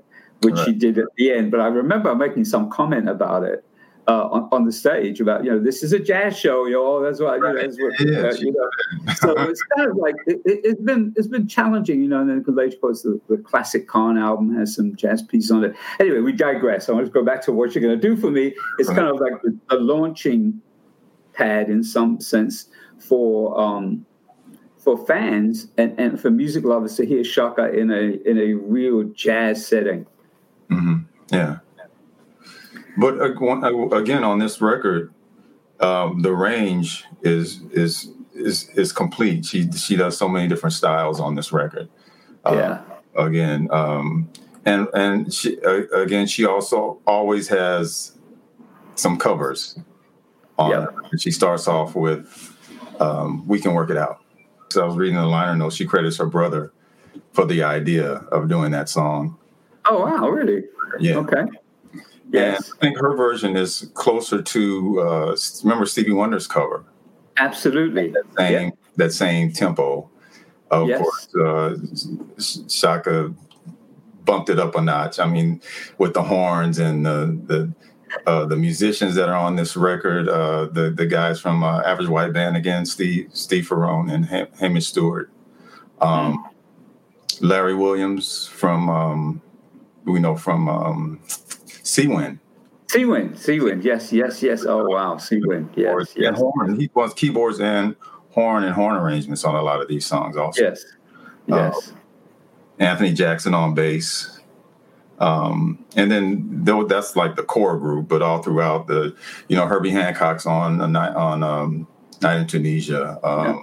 which 0.41 0.55
right. 0.55 0.65
she 0.65 0.73
did 0.73 0.97
at 0.97 1.05
the 1.17 1.31
end. 1.31 1.51
But 1.51 1.59
I 1.59 1.67
remember 1.67 2.15
making 2.15 2.45
some 2.45 2.69
comment 2.69 3.09
about 3.09 3.43
it 3.43 3.65
uh, 4.07 4.27
on, 4.27 4.49
on, 4.51 4.65
the 4.65 4.71
stage 4.71 5.21
about 5.21 5.45
you 5.45 5.51
know 5.51 5.59
this 5.59 5.81
is 5.81 5.93
a 5.93 5.99
jazz 5.99 6.37
show, 6.37 6.65
y'all. 6.65 7.01
That's 7.01 7.19
what, 7.19 7.39
right. 7.39 7.53
you 7.53 7.53
know, 7.53 7.61
that's 7.61 7.77
what 7.77 7.93
uh, 8.01 8.37
you 8.37 8.51
know. 8.51 9.13
so 9.13 9.31
it's 9.49 9.63
kind 9.75 9.89
of 9.89 9.95
like 9.95 10.15
it, 10.27 10.65
has 10.65 10.75
been 10.75 11.13
it's 11.15 11.27
been 11.27 11.47
challenging, 11.47 12.01
you 12.01 12.09
know. 12.09 12.19
And 12.19 12.29
then 12.29 12.43
later, 12.55 12.75
of 12.75 12.81
course, 12.81 13.03
the, 13.03 13.19
the 13.29 13.37
ClassiKhan 13.37 14.19
album 14.19 14.53
has 14.57 14.75
some 14.75 14.95
jazz 14.95 15.21
pieces 15.21 15.51
on 15.51 15.63
it. 15.63 15.75
Anyway, 15.99 16.19
we 16.19 16.33
digress. 16.33 16.89
I 16.89 16.91
want 16.91 17.05
to 17.05 17.11
go 17.11 17.23
back 17.23 17.41
to 17.43 17.53
what 17.53 17.73
you're 17.73 17.81
going 17.81 17.99
to 17.99 18.07
do 18.07 18.17
for 18.17 18.29
me. 18.29 18.53
It's 18.77 18.89
kind 18.89 19.07
of 19.07 19.19
like 19.19 19.33
a 19.69 19.75
launching 19.75 20.61
pad 21.33 21.69
in 21.69 21.83
some 21.83 22.19
sense 22.19 22.67
for 22.99 23.59
um, 23.59 24.05
for 24.77 24.97
fans 25.05 25.67
and, 25.77 25.97
and 25.97 26.19
for 26.19 26.29
music 26.29 26.65
lovers 26.65 26.97
to 26.97 27.05
hear 27.05 27.23
Chaka 27.23 27.71
in 27.71 27.89
a 27.89 28.17
in 28.29 28.37
a 28.37 28.53
real 28.53 29.03
jazz 29.03 29.65
setting. 29.65 30.05
Mm-hmm. 30.69 30.95
Yeah. 31.31 31.59
But 32.97 33.19
uh, 33.19 33.89
again, 33.89 34.23
on 34.23 34.39
this 34.39 34.61
record, 34.61 35.13
um, 35.79 36.21
the 36.21 36.33
range 36.33 37.05
is 37.21 37.61
is 37.71 38.09
is 38.33 38.69
is 38.69 38.91
complete. 38.91 39.45
She 39.45 39.71
she 39.71 39.95
does 39.95 40.17
so 40.17 40.27
many 40.27 40.47
different 40.47 40.73
styles 40.73 41.19
on 41.19 41.35
this 41.35 41.51
record. 41.51 41.89
Uh, 42.45 42.53
yeah. 42.55 42.81
Again, 43.15 43.67
um, 43.71 44.29
and 44.65 44.87
and 44.93 45.33
she 45.33 45.59
uh, 45.61 45.83
again 45.93 46.27
she 46.27 46.45
also 46.45 46.99
always 47.05 47.47
has 47.47 48.17
some 48.95 49.17
covers. 49.17 49.77
On 50.57 50.69
yep. 50.69 50.95
She 51.17 51.31
starts 51.31 51.67
off 51.67 51.95
with 51.95 52.55
um, 52.99 53.47
"We 53.47 53.59
Can 53.59 53.73
Work 53.73 53.89
It 53.89 53.97
Out." 53.97 54.19
So 54.69 54.83
I 54.83 54.85
was 54.85 54.95
reading 54.95 55.15
the 55.15 55.25
liner 55.25 55.55
notes. 55.55 55.75
She 55.75 55.85
credits 55.85 56.17
her 56.17 56.25
brother 56.25 56.71
for 57.31 57.45
the 57.45 57.63
idea 57.63 58.13
of 58.31 58.49
doing 58.49 58.71
that 58.71 58.89
song. 58.89 59.37
Oh 59.85 60.05
wow! 60.05 60.29
Really? 60.29 60.63
Yeah. 60.99 61.15
Okay. 61.17 61.43
Yes. 62.31 62.69
And 62.69 62.77
I 62.77 62.81
think 62.81 62.97
her 62.99 63.15
version 63.15 63.55
is 63.55 63.91
closer 63.93 64.41
to 64.41 65.01
uh, 65.01 65.37
remember 65.63 65.85
Stevie 65.85 66.13
Wonder's 66.13 66.47
cover. 66.47 66.85
Absolutely. 67.37 68.09
That 68.09 68.25
same 68.37 68.65
yeah. 68.65 68.69
that 68.97 69.13
same 69.13 69.51
tempo. 69.51 70.09
Of 70.71 70.87
yes. 70.87 71.01
course, 71.01 71.35
uh, 71.35 71.77
Chaka 72.67 73.33
bumped 74.25 74.49
it 74.49 74.59
up 74.59 74.75
a 74.75 74.81
notch. 74.81 75.19
I 75.19 75.25
mean, 75.25 75.61
with 75.97 76.13
the 76.13 76.23
horns 76.23 76.79
and 76.79 77.05
the 77.05 77.39
the 77.45 77.73
uh, 78.27 78.45
the 78.45 78.55
musicians 78.55 79.15
that 79.15 79.29
are 79.29 79.37
on 79.37 79.55
this 79.55 79.75
record, 79.75 80.29
uh, 80.29 80.65
the 80.65 80.89
the 80.89 81.05
guys 81.05 81.39
from 81.39 81.63
uh, 81.63 81.81
Average 81.81 82.09
White 82.09 82.33
Band 82.33 82.57
again, 82.57 82.85
Steve 82.85 83.29
Steve 83.33 83.67
Ferrone 83.67 84.11
and 84.11 84.25
Hamish 84.59 84.87
Stewart, 84.87 85.31
um, 86.01 86.43
mm. 86.43 87.41
Larry 87.41 87.75
Williams 87.75 88.47
from 88.47 88.89
um, 88.89 89.41
we 90.05 90.19
know 90.19 90.35
from 90.35 90.69
um, 90.69 91.19
Seawind. 91.93 92.39
Seawind, 92.87 93.31
Seawind, 93.37 93.83
yes, 93.83 94.11
yes, 94.11 94.43
yes. 94.43 94.65
Oh 94.65 94.85
wow, 94.85 95.15
Seawind, 95.15 95.69
yes, 95.75 96.13
yes. 96.15 96.37
horn. 96.37 96.79
He 96.79 96.89
wants 96.93 97.13
keyboards 97.13 97.59
and 97.59 97.95
horn 98.31 98.63
and 98.63 98.73
horn 98.73 98.95
arrangements 98.95 99.43
on 99.43 99.55
a 99.55 99.61
lot 99.61 99.81
of 99.81 99.87
these 99.87 100.05
songs, 100.05 100.37
also. 100.37 100.63
Yes, 100.63 100.85
uh, 101.51 101.55
yes. 101.55 101.91
Uh, 101.91 102.83
Anthony 102.83 103.13
Jackson 103.13 103.53
on 103.53 103.73
bass. 103.73 104.39
Um, 105.19 105.85
and 105.95 106.11
then 106.11 106.63
though 106.65 106.83
that's 106.83 107.15
like 107.15 107.35
the 107.35 107.43
core 107.43 107.77
group, 107.77 108.09
but 108.09 108.21
all 108.21 108.41
throughout 108.41 108.87
the, 108.87 109.15
you 109.47 109.55
know, 109.55 109.67
Herbie 109.67 109.91
Hancock's 109.91 110.45
on 110.45 110.81
a 110.81 110.87
night 110.87 111.15
on 111.15 111.43
um, 111.43 111.87
Night 112.23 112.37
in 112.37 112.47
Tunisia. 112.47 113.19
Um, 113.23 113.45
yeah. 113.45 113.61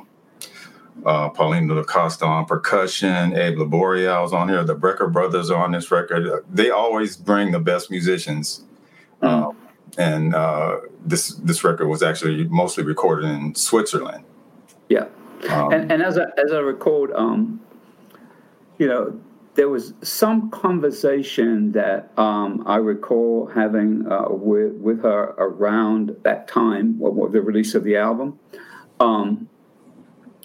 Uh, 1.05 1.31
Paulinho 1.31 1.85
Costa 1.87 2.27
on 2.27 2.45
percussion, 2.47 3.37
Abe 3.37 3.59
Laboriel's 3.59 4.33
on 4.33 4.49
here. 4.49 4.65
The 4.65 4.77
Brecker 4.77 5.11
brothers 5.11 5.51
are 5.51 5.63
on 5.63 5.73
this 5.73 5.91
record. 5.91 6.45
They 6.51 6.71
always 6.71 7.17
bring 7.17 7.53
the 7.53 7.61
best 7.61 7.91
musicians. 7.91 8.65
Mm. 9.23 9.55
and 9.99 10.35
uh, 10.35 10.81
this 11.05 11.35
this 11.35 11.63
record 11.63 11.87
was 11.87 12.03
actually 12.03 12.45
mostly 12.45 12.83
recorded 12.85 13.27
in 13.27 13.55
Switzerland. 13.55 14.25
Yeah, 14.89 15.09
um, 15.51 15.73
and, 15.73 15.93
and 15.93 16.03
as 16.03 16.17
I, 16.17 16.25
as 16.43 16.53
I 16.53 16.59
recalled, 16.59 17.11
um, 17.15 17.61
you 18.79 18.87
know, 18.87 19.21
there 19.57 19.69
was 19.69 19.93
some 20.03 20.51
conversation 20.51 21.73
that 21.73 22.11
um, 22.17 22.63
I 22.67 22.77
recall 22.77 23.51
having 23.55 24.11
uh, 24.11 24.29
with 24.31 24.73
with 24.75 25.03
her 25.03 25.35
around 25.37 26.17
that 26.23 26.49
time, 26.49 26.99
what 26.99 27.33
the 27.33 27.43
release 27.43 27.75
of 27.75 27.85
the 27.85 27.97
album, 27.97 28.39
um, 29.01 29.50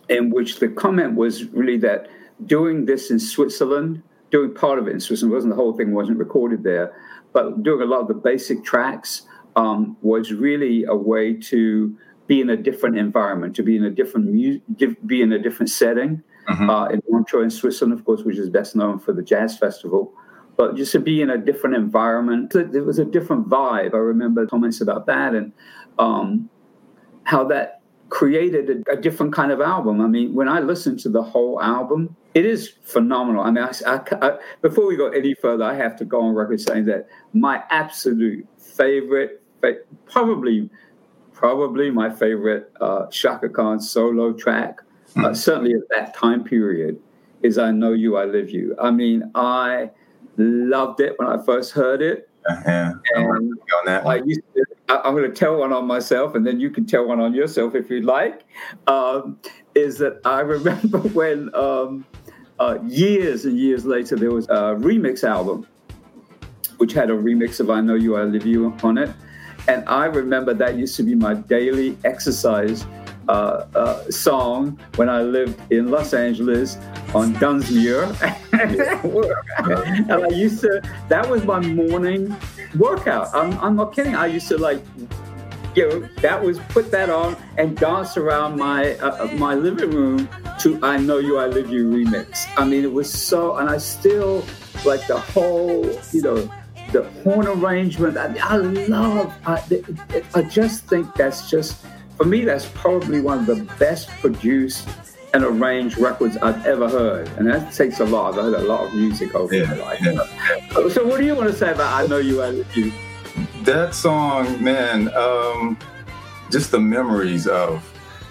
in 0.10 0.30
which 0.30 0.60
the 0.60 0.68
comment 0.68 1.16
was 1.16 1.46
really 1.46 1.78
that 1.78 2.08
doing 2.46 2.86
this 2.86 3.12
in 3.12 3.20
Switzerland, 3.20 4.02
doing 4.32 4.54
part 4.54 4.80
of 4.80 4.88
it 4.88 4.92
in 4.92 5.00
Switzerland, 5.00 5.34
wasn't 5.34 5.52
the 5.52 5.56
whole 5.56 5.74
thing 5.74 5.94
wasn't 5.94 6.18
recorded 6.18 6.64
there, 6.64 6.94
but 7.34 7.64
doing 7.64 7.82
a 7.82 7.86
lot 7.86 8.02
of 8.02 8.08
the 8.08 8.14
basic 8.14 8.64
tracks 8.64 9.24
um, 9.56 9.98
was 10.02 10.32
really 10.32 10.84
a 10.86 10.96
way 10.96 11.34
to 11.34 11.96
be 12.28 12.42
in 12.42 12.50
a 12.50 12.58
different 12.58 12.98
environment, 12.98 13.56
to 13.56 13.64
be 13.64 13.76
in 13.76 13.84
a 13.84 13.90
different 13.90 14.34
mu- 14.34 14.60
be 15.06 15.22
in 15.22 15.32
a 15.32 15.40
different 15.40 15.70
setting 15.70 16.24
mm-hmm. 16.50 16.70
uh, 16.70 16.88
in 16.88 17.02
Montreux 17.10 17.44
in 17.44 17.50
Switzerland, 17.50 17.98
of 17.98 18.06
course, 18.06 18.24
which 18.24 18.38
is 18.38 18.50
best 18.50 18.76
known 18.76 19.00
for 19.00 19.14
the 19.14 19.22
jazz 19.22 19.58
festival. 19.58 20.14
But 20.58 20.76
just 20.76 20.92
to 20.94 21.00
be 21.00 21.22
in 21.22 21.30
a 21.30 21.38
different 21.38 21.76
environment, 21.76 22.56
it 22.56 22.86
was 22.86 22.98
a 22.98 23.06
different 23.06 23.50
vibe. 23.50 23.94
I 23.94 23.98
remember 23.98 24.46
comments 24.48 24.80
about 24.82 25.06
that 25.08 25.36
and 25.36 25.52
um, 26.00 26.50
how 27.24 27.44
that 27.46 27.75
created 28.10 28.84
a, 28.88 28.94
a, 28.94 28.96
different 28.96 29.34
kind 29.34 29.52
of 29.52 29.62
album. 29.62 30.00
I 30.00 30.08
mean, 30.08 30.34
when 30.34 30.48
I 30.48 30.60
listen 30.60 30.98
to 30.98 31.10
the 31.10 31.24
whole 31.24 31.62
album, 31.62 32.16
it 32.34 32.46
is 32.46 32.74
phenomenal. 32.84 33.44
I 33.44 33.52
mean, 33.52 33.64
I, 33.64 33.72
I, 33.86 34.02
I, 34.22 34.38
before 34.62 34.88
we 34.88 34.96
go 34.96 35.08
any 35.08 35.34
further, 35.34 35.64
I 35.64 35.74
have 35.74 35.96
to 35.98 36.06
go 36.06 36.22
on 36.22 36.36
record 36.36 36.62
saying 36.62 36.86
that 36.86 37.08
my 37.34 37.64
absolute 37.70 38.48
favorite, 38.60 39.42
probably, 40.06 40.70
probably 41.34 41.90
my 41.90 42.10
favorite 42.10 42.72
uh, 42.80 43.08
Chaka 43.08 43.50
Khan 43.50 43.80
solo 43.80 44.34
track 44.34 44.82
uh, 45.18 45.34
certainly 45.34 45.74
at 45.74 45.88
that 45.90 46.14
time 46.14 46.44
period, 46.44 47.00
is 47.42 47.58
I 47.58 47.72
Know 47.72 47.94
You, 47.94 48.18
I 48.18 48.26
Live 48.26 48.50
You. 48.50 48.76
I 48.82 48.92
mean, 48.92 49.32
I 49.36 49.92
loved 50.38 51.00
it 51.00 51.18
when 51.18 51.28
I 51.28 51.44
first 51.44 51.72
heard 51.72 52.02
it. 52.02 52.30
Uh-huh. 52.48 52.94
And 53.16 53.26
on 53.26 53.52
that 53.86 54.06
I 54.06 54.18
used 54.18 54.42
to, 54.56 54.66
I, 54.90 55.08
am 55.08 55.16
going 55.16 55.30
to 55.30 55.36
tell 55.36 55.58
one 55.58 55.74
on 55.74 55.88
myself, 55.88 56.36
and 56.36 56.46
then 56.46 56.60
you 56.60 56.70
can 56.70 56.86
tell 56.86 57.08
one 57.08 57.20
on 57.20 57.34
yourself 57.34 57.74
if 57.74 57.90
you'd 57.90 58.06
like. 58.06 58.44
Um, 58.88 59.40
is 59.74 59.98
that 59.98 60.22
I 60.26 60.42
remember 60.42 61.00
when 61.20 61.54
um, 61.56 62.06
uh, 62.60 62.78
years 62.84 63.46
and 63.46 63.58
years 63.58 63.86
later 63.86 64.16
there 64.16 64.32
was 64.32 64.46
a 64.46 64.76
remix 64.76 65.24
album, 65.24 65.66
which 66.78 66.94
had 66.94 67.10
a 67.10 67.14
remix 67.14 67.60
of 67.60 67.70
"I 67.70 67.82
Know 67.82 67.96
You, 67.96 68.16
I 68.16 68.24
Live 68.24 68.46
You" 68.46 68.76
on 68.84 68.98
it, 69.00 69.10
and 69.68 69.88
I 69.90 70.06
remember 70.06 70.54
that 70.54 70.76
used 70.76 70.96
to 70.98 71.04
be 71.04 71.16
my 71.16 71.34
daily 71.34 71.98
exercise 72.04 72.86
uh, 73.28 73.66
uh, 73.76 74.12
song 74.12 74.80
when 74.96 75.10
I 75.10 75.22
lived 75.22 75.60
in 75.72 75.90
Los 75.90 76.14
Angeles 76.14 76.78
on 77.14 77.34
Dunsmuir. 77.36 78.16
and 80.10 80.12
I 80.12 80.28
used 80.30 80.62
to, 80.62 80.82
that 81.10 81.30
was 81.30 81.44
my 81.44 81.60
morning 81.60 82.36
workout. 82.78 83.34
I'm, 83.34 83.58
I'm 83.60 83.76
not 83.76 83.94
kidding. 83.94 84.16
I 84.16 84.28
used 84.28 84.48
to 84.50 84.58
like, 84.58 84.82
you 85.76 85.88
know, 85.90 86.10
that 86.22 86.42
was 86.42 86.60
put 86.70 86.92
that 86.92 87.10
on 87.10 87.36
and 87.58 87.76
dance 87.76 88.16
around 88.16 88.58
my 88.58 88.96
uh, 88.96 89.26
uh 89.26 89.28
my 89.36 89.56
living 89.56 89.92
room 89.92 90.30
to 90.60 90.80
"I 90.82 90.98
Know 90.98 91.18
You, 91.18 91.38
I 91.38 91.48
Live 91.48 91.70
You" 91.70 91.90
remix. 91.90 92.48
I 92.56 92.66
mean, 92.66 92.86
it 92.86 92.94
was 92.94 93.12
so, 93.12 93.58
and 93.58 93.70
I 93.70 93.78
still 93.78 94.46
like 94.86 95.06
the 95.08 95.20
whole, 95.20 95.86
you 96.14 96.22
know, 96.22 96.50
the 96.94 97.04
horn 97.24 97.48
arrangement. 97.48 98.18
I, 98.18 98.36
I 98.42 98.56
love. 98.56 99.34
I, 99.46 99.62
I 100.34 100.44
just 100.44 100.86
think 100.86 101.14
that's 101.16 101.50
just 101.50 101.86
for 102.18 102.26
me, 102.26 102.46
that's 102.46 102.66
probably 102.66 103.22
one 103.22 103.40
of 103.40 103.46
the 103.46 103.64
best 103.78 104.10
produced 104.10 104.88
and 105.34 105.44
arranged 105.44 105.98
records 105.98 106.38
I've 106.38 106.66
ever 106.66 106.88
heard. 106.88 107.28
And 107.38 107.48
that 107.48 107.74
takes 107.74 108.00
a 108.00 108.06
lot. 108.06 108.36
I've 108.36 108.42
heard 108.42 108.54
a 108.54 108.64
lot 108.64 108.86
of 108.86 108.94
music 108.94 109.36
over 109.36 109.54
yeah, 109.54 109.66
my 109.66 109.76
life. 109.76 110.00
Yeah. 110.02 110.88
So, 110.90 111.06
what 111.06 111.20
do 111.20 111.26
you 111.26 111.36
want 111.36 111.50
to 111.50 111.56
say 111.56 111.72
about 111.72 111.94
I 111.94 112.08
Know 112.08 112.18
You, 112.18 112.42
I 112.42 112.50
Love 112.52 112.76
You? 112.76 112.92
That 113.64 113.94
song, 113.94 114.64
man, 114.64 115.14
um, 115.14 115.78
just 116.52 116.72
the 116.72 116.80
memories 116.80 117.48
of 117.48 117.84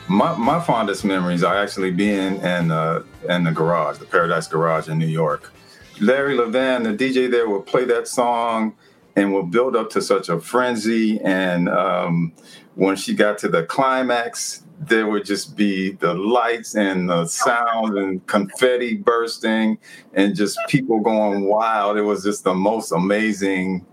my, 0.08 0.36
my 0.36 0.60
fondest 0.60 1.04
memories 1.04 1.42
are 1.42 1.56
actually 1.56 1.90
being 1.90 2.36
in, 2.36 2.70
uh, 2.70 3.02
in 3.28 3.44
the 3.44 3.52
garage, 3.52 3.98
the 3.98 4.06
Paradise 4.06 4.46
Garage 4.46 4.88
in 4.88 4.98
New 4.98 5.06
York. 5.06 5.52
Larry 6.00 6.36
Levan, 6.36 6.84
the 6.84 6.92
DJ 6.96 7.30
there, 7.30 7.48
will 7.48 7.62
play 7.62 7.84
that 7.84 8.08
song 8.08 8.74
and 9.16 9.32
will 9.32 9.44
build 9.44 9.76
up 9.76 9.90
to 9.90 10.02
such 10.02 10.28
a 10.28 10.40
frenzy. 10.40 11.20
And 11.20 11.68
um, 11.68 12.32
when 12.74 12.96
she 12.96 13.14
got 13.14 13.38
to 13.38 13.48
the 13.48 13.64
climax, 13.64 14.62
there 14.80 15.06
would 15.06 15.24
just 15.24 15.56
be 15.56 15.92
the 15.92 16.14
lights 16.14 16.74
and 16.74 17.08
the 17.08 17.26
sound 17.26 17.96
and 17.96 18.26
confetti 18.26 18.96
bursting 18.96 19.78
and 20.14 20.34
just 20.34 20.58
people 20.68 21.00
going 21.00 21.44
wild. 21.44 21.96
It 21.96 22.02
was 22.02 22.24
just 22.24 22.44
the 22.44 22.54
most 22.54 22.90
amazing. 22.92 23.86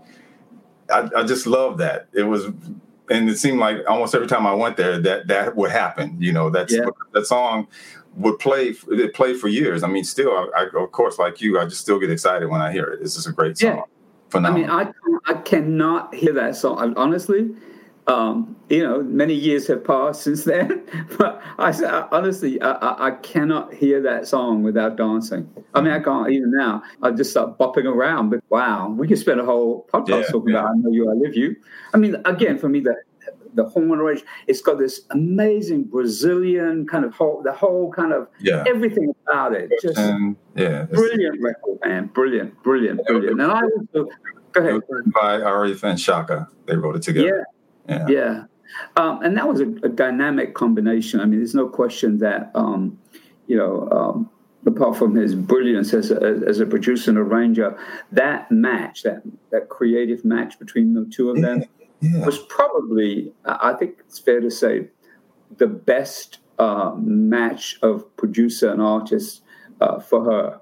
I, 0.90 1.08
I 1.16 1.22
just 1.22 1.46
love 1.46 1.78
that. 1.78 2.08
It 2.12 2.24
was, 2.24 2.46
and 3.10 3.30
it 3.30 3.38
seemed 3.38 3.60
like 3.60 3.78
almost 3.88 4.14
every 4.14 4.26
time 4.26 4.46
I 4.46 4.54
went 4.54 4.76
there, 4.76 4.98
that 5.00 5.28
that 5.28 5.56
would 5.56 5.70
happen. 5.70 6.16
You 6.18 6.32
know, 6.32 6.50
that's 6.50 6.72
Yeah. 6.72 6.86
that 7.12 7.26
song 7.26 7.68
would 8.16 8.38
play. 8.40 8.74
It 8.90 9.14
played 9.14 9.38
for 9.38 9.48
years. 9.48 9.82
I 9.84 9.88
mean, 9.88 10.04
still, 10.04 10.30
I, 10.32 10.64
I, 10.64 10.82
of 10.82 10.92
course, 10.92 11.18
like 11.18 11.40
you, 11.40 11.58
I 11.58 11.64
just 11.64 11.80
still 11.80 11.98
get 12.00 12.10
excited 12.10 12.48
when 12.50 12.60
I 12.60 12.72
hear 12.72 12.84
it. 12.86 13.00
It's 13.02 13.14
just 13.14 13.28
a 13.28 13.32
great 13.32 13.56
song. 13.56 13.76
Yeah. 13.76 13.82
I 14.34 14.50
mean, 14.50 14.68
I 14.68 14.90
I 15.26 15.34
cannot 15.34 16.14
hear 16.14 16.32
that 16.32 16.56
song. 16.56 16.78
I- 16.96 17.00
Honestly, 17.00 17.50
um, 18.06 18.56
you 18.68 18.82
know, 18.82 19.02
many 19.02 19.34
years 19.34 19.66
have 19.68 19.84
passed 19.84 20.22
since 20.22 20.44
then. 20.52 20.82
But 21.18 21.40
I, 21.58 21.70
I- 21.70 22.08
honestly, 22.10 22.60
I, 22.60 23.08
I, 23.08 23.10
cannot 23.22 23.72
hear 23.72 24.00
that 24.02 24.26
song 24.26 24.62
without 24.62 24.96
dancing. 24.96 25.48
I 25.74 25.80
mean, 25.80 25.92
I 25.92 26.00
can't 26.00 26.30
even 26.30 26.50
now. 26.52 26.82
I 27.02 27.10
just 27.12 27.30
start 27.30 27.58
bopping 27.58 27.84
around. 27.84 28.30
But 28.30 28.40
wow, 28.50 28.88
we 28.88 29.06
could 29.06 29.18
spend 29.18 29.40
a 29.40 29.44
whole 29.44 29.86
podcast 29.92 30.08
Yeah, 30.08 30.30
talking 30.30 30.52
yeah. 30.52 30.60
about 30.60 30.70
"I 30.70 30.74
Know 30.76 30.90
You, 30.90 31.10
I 31.10 31.14
Live 31.14 31.36
You." 31.36 31.56
I 31.94 31.96
mean, 31.98 32.16
again, 32.24 32.58
for 32.58 32.68
me, 32.68 32.80
the 32.80 32.96
the 33.54 33.64
horn 33.64 33.98
range, 33.98 34.24
it's 34.46 34.62
got 34.62 34.78
this 34.78 35.02
amazing 35.10 35.84
Brazilian 35.84 36.86
kind 36.86 37.04
of 37.04 37.14
whole, 37.14 37.42
the 37.42 37.52
whole 37.52 37.92
kind 37.92 38.12
of 38.12 38.28
yeah. 38.40 38.64
everything 38.66 39.14
about 39.26 39.54
it. 39.54 39.70
Just 39.80 39.98
And 39.98 40.36
yeah, 40.56 40.84
brilliant 40.84 41.40
record, 41.42 41.78
man. 41.84 42.06
Brilliant, 42.06 42.60
brilliant, 42.62 43.04
brilliant. 43.06 43.40
And 43.40 43.52
I 43.52 43.60
also 43.60 44.10
go 44.52 44.60
ahead. 44.60 44.82
by 45.14 45.38
Arif 45.38 45.82
and 45.82 45.98
Chaka. 45.98 46.48
They 46.66 46.76
wrote 46.76 46.96
it 46.96 47.02
together. 47.02 47.26
Yeah, 47.26 47.42
Yeah. 47.88 48.06
yeah. 48.08 48.44
Um, 48.96 49.22
and 49.22 49.36
that 49.36 49.46
was 49.46 49.60
a, 49.60 49.68
a 49.82 49.88
dynamic 49.88 50.54
combination. 50.54 51.20
I 51.20 51.24
mean, 51.26 51.40
there's 51.40 51.54
no 51.54 51.68
question 51.68 52.18
that, 52.18 52.50
um, 52.54 52.98
you 53.46 53.56
know, 53.56 53.88
um, 53.90 54.30
apart 54.64 54.96
from 54.96 55.14
his 55.14 55.34
brilliance 55.34 55.92
as 55.92 56.10
a, 56.10 56.42
as 56.46 56.60
a 56.60 56.66
producer 56.66 57.10
and 57.10 57.18
arranger, 57.18 57.78
that 58.12 58.50
match, 58.50 59.02
that, 59.02 59.22
that 59.50 59.68
creative 59.68 60.24
match 60.24 60.58
between 60.58 60.94
the 60.94 61.04
two 61.06 61.30
of 61.30 61.40
them 61.40 61.64
Yeah. 62.00 62.24
was 62.24 62.38
probably, 62.38 63.32
I 63.44 63.74
think 63.74 63.96
it's 64.00 64.18
fair 64.18 64.40
to 64.40 64.50
say, 64.50 64.88
the 65.58 65.66
best 65.66 66.38
uh, 66.58 66.94
match 66.96 67.78
of 67.82 68.16
producer 68.16 68.70
and 68.72 68.80
artist 68.80 69.42
uh, 69.80 70.00
for 70.00 70.24
her. 70.24 70.60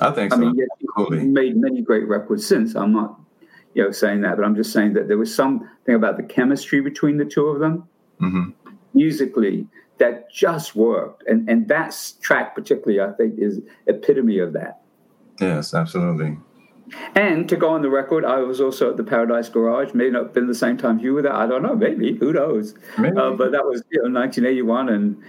I 0.00 0.10
think 0.10 0.32
I 0.32 0.36
so. 0.36 0.40
mean, 0.40 0.54
yes, 0.56 1.22
made 1.22 1.56
many 1.56 1.82
great 1.82 2.08
records 2.08 2.46
since. 2.46 2.74
I'm 2.74 2.92
not, 2.92 3.20
you 3.74 3.84
know, 3.84 3.90
saying 3.90 4.22
that, 4.22 4.36
but 4.36 4.44
I'm 4.44 4.54
just 4.54 4.72
saying 4.72 4.94
that 4.94 5.08
there 5.08 5.18
was 5.18 5.34
something 5.34 5.94
about 5.94 6.16
the 6.16 6.22
chemistry 6.22 6.80
between 6.80 7.18
the 7.18 7.24
two 7.24 7.46
of 7.46 7.60
them 7.60 7.88
hmm 8.18 8.50
musically 8.94 9.66
that 9.98 10.30
just 10.30 10.74
worked, 10.74 11.24
and 11.26 11.48
and 11.48 11.68
that 11.68 11.96
track 12.20 12.54
particularly, 12.54 13.00
I 13.00 13.14
think, 13.16 13.38
is 13.38 13.60
epitome 13.86 14.38
of 14.38 14.52
that. 14.54 14.80
Yes, 15.40 15.74
absolutely. 15.74 16.38
And 17.14 17.48
to 17.48 17.56
go 17.56 17.70
on 17.70 17.82
the 17.82 17.90
record, 17.90 18.24
I 18.24 18.38
was 18.38 18.60
also 18.60 18.90
at 18.90 18.96
the 18.96 19.04
Paradise 19.04 19.48
Garage. 19.48 19.94
May 19.94 20.10
not 20.10 20.24
have 20.24 20.34
been 20.34 20.46
the 20.46 20.54
same 20.54 20.76
time 20.76 20.98
you 20.98 21.14
were 21.14 21.22
there. 21.22 21.34
I 21.34 21.46
don't 21.46 21.62
know. 21.62 21.74
Maybe 21.74 22.16
who 22.16 22.32
knows? 22.32 22.74
Maybe. 22.98 23.16
Uh, 23.16 23.30
but 23.30 23.52
that 23.52 23.64
was 23.64 23.82
you 23.90 24.02
know 24.02 24.20
1981, 24.20 24.88
and 24.88 25.22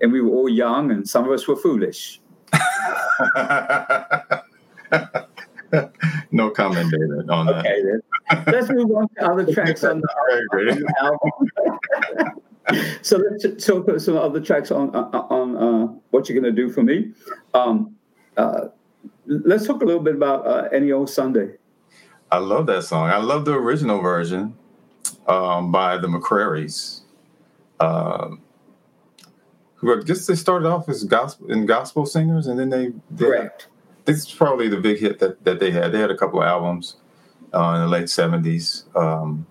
and 0.00 0.12
we 0.12 0.20
were 0.20 0.32
all 0.32 0.48
young, 0.48 0.90
and 0.90 1.08
some 1.08 1.24
of 1.24 1.30
us 1.30 1.46
were 1.46 1.56
foolish. 1.56 2.20
no 6.30 6.50
comment, 6.50 6.90
David, 6.90 7.30
on 7.30 7.46
that. 7.46 7.58
Okay, 7.58 7.82
then 7.82 8.44
let's 8.46 8.68
move 8.70 8.90
on 8.90 9.08
to 9.08 9.30
other 9.30 9.52
tracks 9.52 9.84
on 9.84 10.00
the 10.00 10.08
All 10.16 10.26
right, 10.36 10.44
great. 10.50 10.82
album. 11.00 12.42
so 13.02 13.18
let's 13.18 13.64
talk 13.64 13.88
about 13.88 14.00
some 14.00 14.16
other 14.16 14.40
tracks 14.40 14.70
on 14.70 14.90
on 14.94 15.56
uh, 15.56 15.86
what 16.10 16.28
you're 16.28 16.40
going 16.40 16.54
to 16.54 16.62
do 16.62 16.70
for 16.70 16.82
me. 16.82 17.12
Um, 17.54 17.96
uh, 18.36 18.68
let's 19.26 19.66
talk 19.66 19.82
a 19.82 19.84
little 19.84 20.02
bit 20.02 20.14
about 20.14 20.46
uh, 20.46 20.68
any 20.72 20.92
old 20.92 21.10
Sunday. 21.10 21.54
I 22.30 22.38
love 22.38 22.66
that 22.66 22.82
song. 22.82 23.10
I 23.10 23.18
love 23.18 23.44
the 23.44 23.54
original 23.54 24.00
version 24.00 24.56
um, 25.28 25.70
by 25.70 25.96
the 25.96 26.08
McCrarys. 26.08 27.02
Um, 27.78 28.42
who 29.76 29.96
I 29.96 30.02
guess 30.02 30.26
they 30.26 30.34
started 30.34 30.66
off 30.66 30.88
as 30.88 31.04
gospel 31.04 31.50
in 31.52 31.66
gospel 31.66 32.06
singers, 32.06 32.46
and 32.46 32.58
then 32.58 32.70
they, 32.70 32.92
they 33.10 33.26
Correct. 33.26 33.68
This 34.06 34.26
is 34.26 34.32
probably 34.32 34.68
the 34.68 34.78
big 34.78 34.98
hit 34.98 35.18
that, 35.18 35.44
that 35.44 35.60
they 35.60 35.70
had. 35.70 35.92
They 35.92 35.98
had 35.98 36.10
a 36.10 36.16
couple 36.16 36.40
of 36.40 36.46
albums 36.46 36.96
uh, 37.52 37.74
in 37.74 37.80
the 37.82 37.88
late 37.88 38.08
seventies, 38.08 38.84
um, 38.94 39.46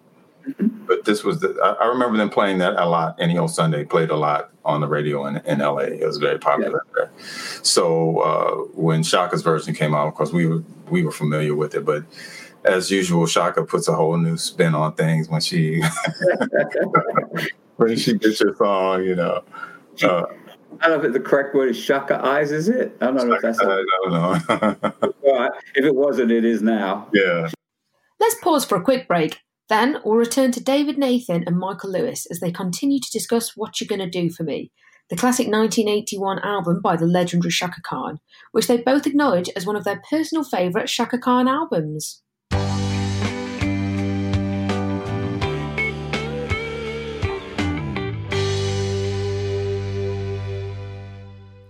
but 0.59 1.05
this 1.05 1.23
was 1.23 1.41
the. 1.41 1.57
I, 1.63 1.83
I 1.83 1.87
remember 1.87 2.17
them 2.17 2.29
playing 2.29 2.57
that 2.59 2.73
a 2.77 2.85
lot. 2.87 3.15
Any 3.19 3.37
old 3.37 3.51
Sunday 3.51 3.83
played 3.83 4.09
a 4.09 4.15
lot 4.15 4.49
on 4.63 4.81
the 4.81 4.87
radio 4.87 5.25
in, 5.27 5.37
in 5.45 5.61
L.A. 5.61 5.85
It 5.85 6.05
was 6.05 6.17
very 6.17 6.39
popular 6.39 6.83
there. 6.95 7.11
So 7.61 8.19
uh, 8.19 8.55
when 8.79 9.03
Chaka's 9.03 9.43
version 9.43 9.75
came 9.75 9.93
out, 9.93 10.07
of 10.07 10.15
course 10.15 10.31
we 10.31 10.47
were 10.47 10.63
we 10.89 11.03
were 11.03 11.11
familiar 11.11 11.53
with 11.53 11.75
it, 11.75 11.85
but 11.85 12.03
as 12.65 12.89
usual, 12.89 13.27
Chaka 13.27 13.63
puts 13.63 13.87
a 13.87 13.93
whole 13.93 14.17
new 14.17 14.37
spin 14.37 14.73
on 14.73 14.93
things 14.93 15.29
when 15.29 15.41
she 15.41 15.81
when 17.77 17.95
she 17.95 18.17
gets 18.17 18.39
her 18.39 18.55
song, 18.55 19.03
you 19.03 19.15
know. 19.15 19.43
Uh, 20.03 20.25
I 20.81 20.87
don't 20.87 21.01
know 21.01 21.07
if 21.07 21.13
the 21.13 21.19
correct 21.19 21.55
word 21.55 21.69
is 21.69 21.77
Shaka 21.77 22.23
Eyes, 22.25 22.51
is 22.51 22.67
it? 22.69 22.95
I 23.01 23.05
don't 23.05 23.27
know 23.27 23.33
if 23.33 23.41
that's. 23.41 23.59
I 23.59 23.63
don't 23.63 24.11
know. 24.11 24.75
All 25.25 25.39
right. 25.39 25.51
If 25.75 25.85
it 25.85 25.95
wasn't, 25.95 26.31
it 26.31 26.45
is 26.45 26.61
now. 26.61 27.09
yeah. 27.13 27.49
Let's 28.19 28.35
pause 28.41 28.65
for 28.65 28.77
a 28.77 28.83
quick 28.83 29.07
break. 29.07 29.39
Then 29.67 29.97
we'll 30.05 30.15
return 30.15 30.51
to 30.53 30.63
David 30.63 30.97
Nathan 30.97 31.43
and 31.47 31.57
Michael 31.57 31.91
Lewis 31.91 32.25
as 32.29 32.39
they 32.39 32.51
continue 32.51 32.99
to 32.99 33.11
discuss 33.11 33.53
What 33.55 33.79
You're 33.81 33.87
Gonna 33.87 34.09
Do 34.09 34.29
For 34.29 34.43
Me, 34.43 34.71
the 35.09 35.15
classic 35.15 35.47
1981 35.47 36.39
album 36.39 36.81
by 36.81 36.95
the 36.95 37.07
legendary 37.07 37.51
Chaka 37.51 37.81
Khan, 37.83 38.19
which 38.51 38.67
they 38.67 38.77
both 38.77 39.07
acknowledge 39.07 39.49
as 39.55 39.65
one 39.65 39.75
of 39.75 39.83
their 39.83 40.01
personal 40.09 40.43
favourite 40.43 40.87
Chaka 40.87 41.17
Khan 41.17 41.47
albums. 41.47 42.21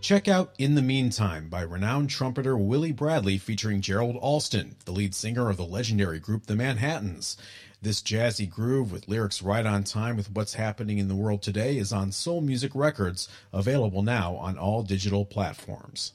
Check 0.05 0.27
out 0.27 0.53
In 0.59 0.75
the 0.75 0.83
Meantime 0.83 1.49
by 1.49 1.61
renowned 1.61 2.11
trumpeter 2.11 2.55
Willie 2.55 2.91
Bradley 2.91 3.39
featuring 3.39 3.81
Gerald 3.81 4.17
Alston, 4.17 4.75
the 4.85 4.91
lead 4.91 5.15
singer 5.15 5.49
of 5.49 5.57
the 5.57 5.65
legendary 5.65 6.19
group 6.19 6.45
The 6.45 6.55
Manhattans. 6.55 7.37
This 7.81 8.03
jazzy 8.03 8.47
groove 8.47 8.91
with 8.91 9.07
lyrics 9.07 9.41
right 9.41 9.65
on 9.65 9.83
time 9.83 10.15
with 10.15 10.29
what's 10.29 10.53
happening 10.53 10.99
in 10.99 11.07
the 11.07 11.15
world 11.15 11.41
today 11.41 11.79
is 11.79 11.91
on 11.91 12.11
Soul 12.11 12.41
Music 12.41 12.75
Records, 12.75 13.27
available 13.51 14.03
now 14.03 14.35
on 14.35 14.59
all 14.59 14.83
digital 14.83 15.25
platforms. 15.25 16.11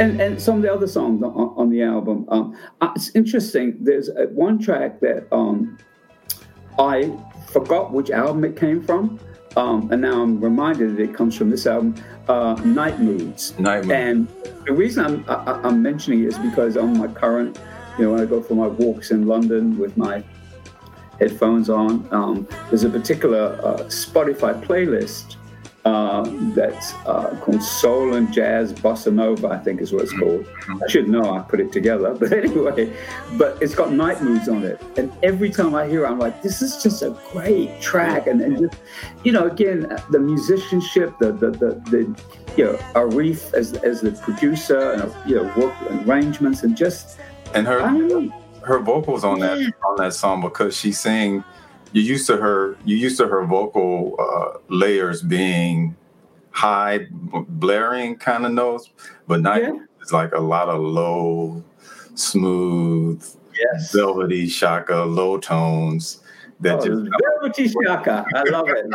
And 0.00 0.20
and 0.20 0.40
some 0.40 0.56
of 0.56 0.62
the 0.62 0.72
other 0.72 0.86
songs 0.86 1.22
on, 1.22 1.32
on 1.32 1.70
the 1.70 1.82
album. 1.82 2.26
Um, 2.28 2.56
it's 2.96 3.14
interesting. 3.14 3.76
There's 3.80 4.08
uh, 4.08 4.26
one 4.32 4.58
track 4.58 5.00
that 5.00 5.26
um, 5.32 5.78
I 6.78 7.12
forgot 7.50 7.92
which 7.92 8.10
album 8.10 8.44
it 8.44 8.56
came 8.56 8.82
from, 8.82 9.18
um, 9.56 9.90
and 9.92 10.02
now 10.02 10.22
I'm 10.22 10.40
reminded 10.40 10.96
that 10.96 11.02
it 11.02 11.14
comes 11.14 11.36
from 11.36 11.50
this 11.50 11.66
album, 11.66 11.94
uh, 12.28 12.54
"Night 12.64 13.00
Moods." 13.00 13.58
Nightmare. 13.58 14.08
And 14.10 14.28
the 14.66 14.72
reason 14.72 15.04
I'm 15.04 15.24
I, 15.28 15.34
I- 15.34 15.62
I'm 15.62 15.82
mentioning 15.82 16.22
it 16.24 16.28
is 16.28 16.38
because 16.38 16.76
on 16.76 16.96
my 16.98 17.08
current, 17.08 17.58
you 17.98 18.04
know, 18.04 18.12
when 18.12 18.20
I 18.20 18.24
go 18.26 18.42
for 18.42 18.54
my 18.54 18.66
walks 18.68 19.10
in 19.10 19.26
London 19.26 19.78
with 19.78 19.96
my 19.96 20.22
headphones 21.18 21.68
on, 21.68 22.06
um, 22.12 22.46
there's 22.68 22.84
a 22.84 22.90
particular 22.90 23.58
uh, 23.64 23.78
Spotify 23.88 24.60
playlist 24.64 25.36
uh, 25.88 26.22
that's 26.54 26.92
uh, 27.06 27.34
called 27.40 27.62
Soul 27.62 28.14
and 28.14 28.30
Jazz 28.32 28.72
Bossa 28.72 29.12
Nova, 29.12 29.48
I 29.48 29.58
think 29.58 29.80
is 29.80 29.92
what 29.92 30.02
it's 30.02 30.12
called. 30.18 30.46
I 30.68 30.88
should 30.88 31.08
know, 31.08 31.34
I 31.34 31.40
put 31.40 31.60
it 31.60 31.72
together. 31.72 32.14
But 32.18 32.32
anyway, 32.32 32.92
but 33.38 33.62
it's 33.62 33.74
got 33.74 33.92
night 33.92 34.20
moods 34.22 34.48
on 34.48 34.64
it. 34.64 34.80
And 34.98 35.12
every 35.22 35.50
time 35.50 35.74
I 35.74 35.86
hear 35.86 36.04
it, 36.04 36.08
I'm 36.08 36.18
like, 36.18 36.42
this 36.42 36.60
is 36.60 36.82
just 36.82 37.02
a 37.02 37.16
great 37.32 37.80
track. 37.80 38.26
And, 38.26 38.40
and 38.40 38.58
just, 38.58 38.80
you 39.24 39.32
know, 39.32 39.46
again, 39.46 39.78
the 40.10 40.18
musicianship, 40.18 41.14
the, 41.20 41.32
the, 41.32 41.50
the, 41.50 41.70
the 41.90 42.00
you 42.56 42.64
know, 42.64 42.74
Arif 42.94 43.54
as, 43.54 43.74
as 43.74 44.00
the 44.00 44.12
producer, 44.12 44.92
and, 44.92 45.30
you 45.30 45.36
know, 45.36 45.44
work 45.56 45.74
arrangements, 46.06 46.64
and 46.64 46.76
just, 46.76 47.18
and 47.54 47.66
her 47.66 47.80
I 47.80 47.92
don't 47.92 48.08
know. 48.08 48.42
her 48.66 48.80
vocals 48.80 49.24
on 49.24 49.38
that 49.40 49.58
on 49.86 49.96
that 49.96 50.12
song 50.12 50.42
because 50.42 50.76
she 50.76 50.92
sang 50.92 51.44
you 51.92 52.02
used 52.02 52.26
to 52.26 52.36
her 52.36 52.76
you 52.84 52.96
used 52.96 53.16
to 53.18 53.26
her 53.28 53.44
vocal 53.44 54.14
uh, 54.18 54.58
layers 54.68 55.22
being 55.22 55.94
high 56.50 57.06
blaring 57.48 58.16
kind 58.16 58.44
of 58.46 58.52
notes 58.52 58.90
but 59.26 59.40
not 59.40 59.60
Yeah. 59.62 59.72
it's 60.00 60.12
like 60.12 60.32
a 60.32 60.40
lot 60.40 60.68
of 60.68 60.80
low 60.80 61.62
smooth 62.14 63.24
Yes. 63.58 63.92
velvety 63.92 64.46
chaka 64.46 64.94
low 65.04 65.38
tones 65.38 66.22
that 66.60 66.80
Oh, 66.80 66.86
just 66.86 67.02
Velvety 67.40 67.72
Chaka. 67.86 68.24
I 68.34 68.42
love 68.50 68.68
it. 68.68 68.86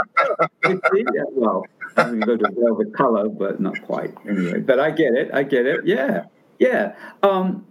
You 0.69 0.82
see? 0.93 1.06
Yeah, 1.13 1.23
well, 1.32 1.65
I'm 1.95 2.19
going 2.19 2.38
go 2.39 2.47
to 2.49 2.53
velvet 2.60 2.93
color, 2.93 3.29
but 3.29 3.62
not 3.62 3.82
quite. 3.84 4.13
Anyway, 4.27 4.60
but 4.60 4.79
I 4.82 4.91
get 4.91 5.13
it. 5.13 5.29
I 5.34 5.43
get 5.43 5.65
it. 5.65 5.86
Yeah, 5.86 6.25
yeah. 6.60 6.93
Um, 7.23 7.65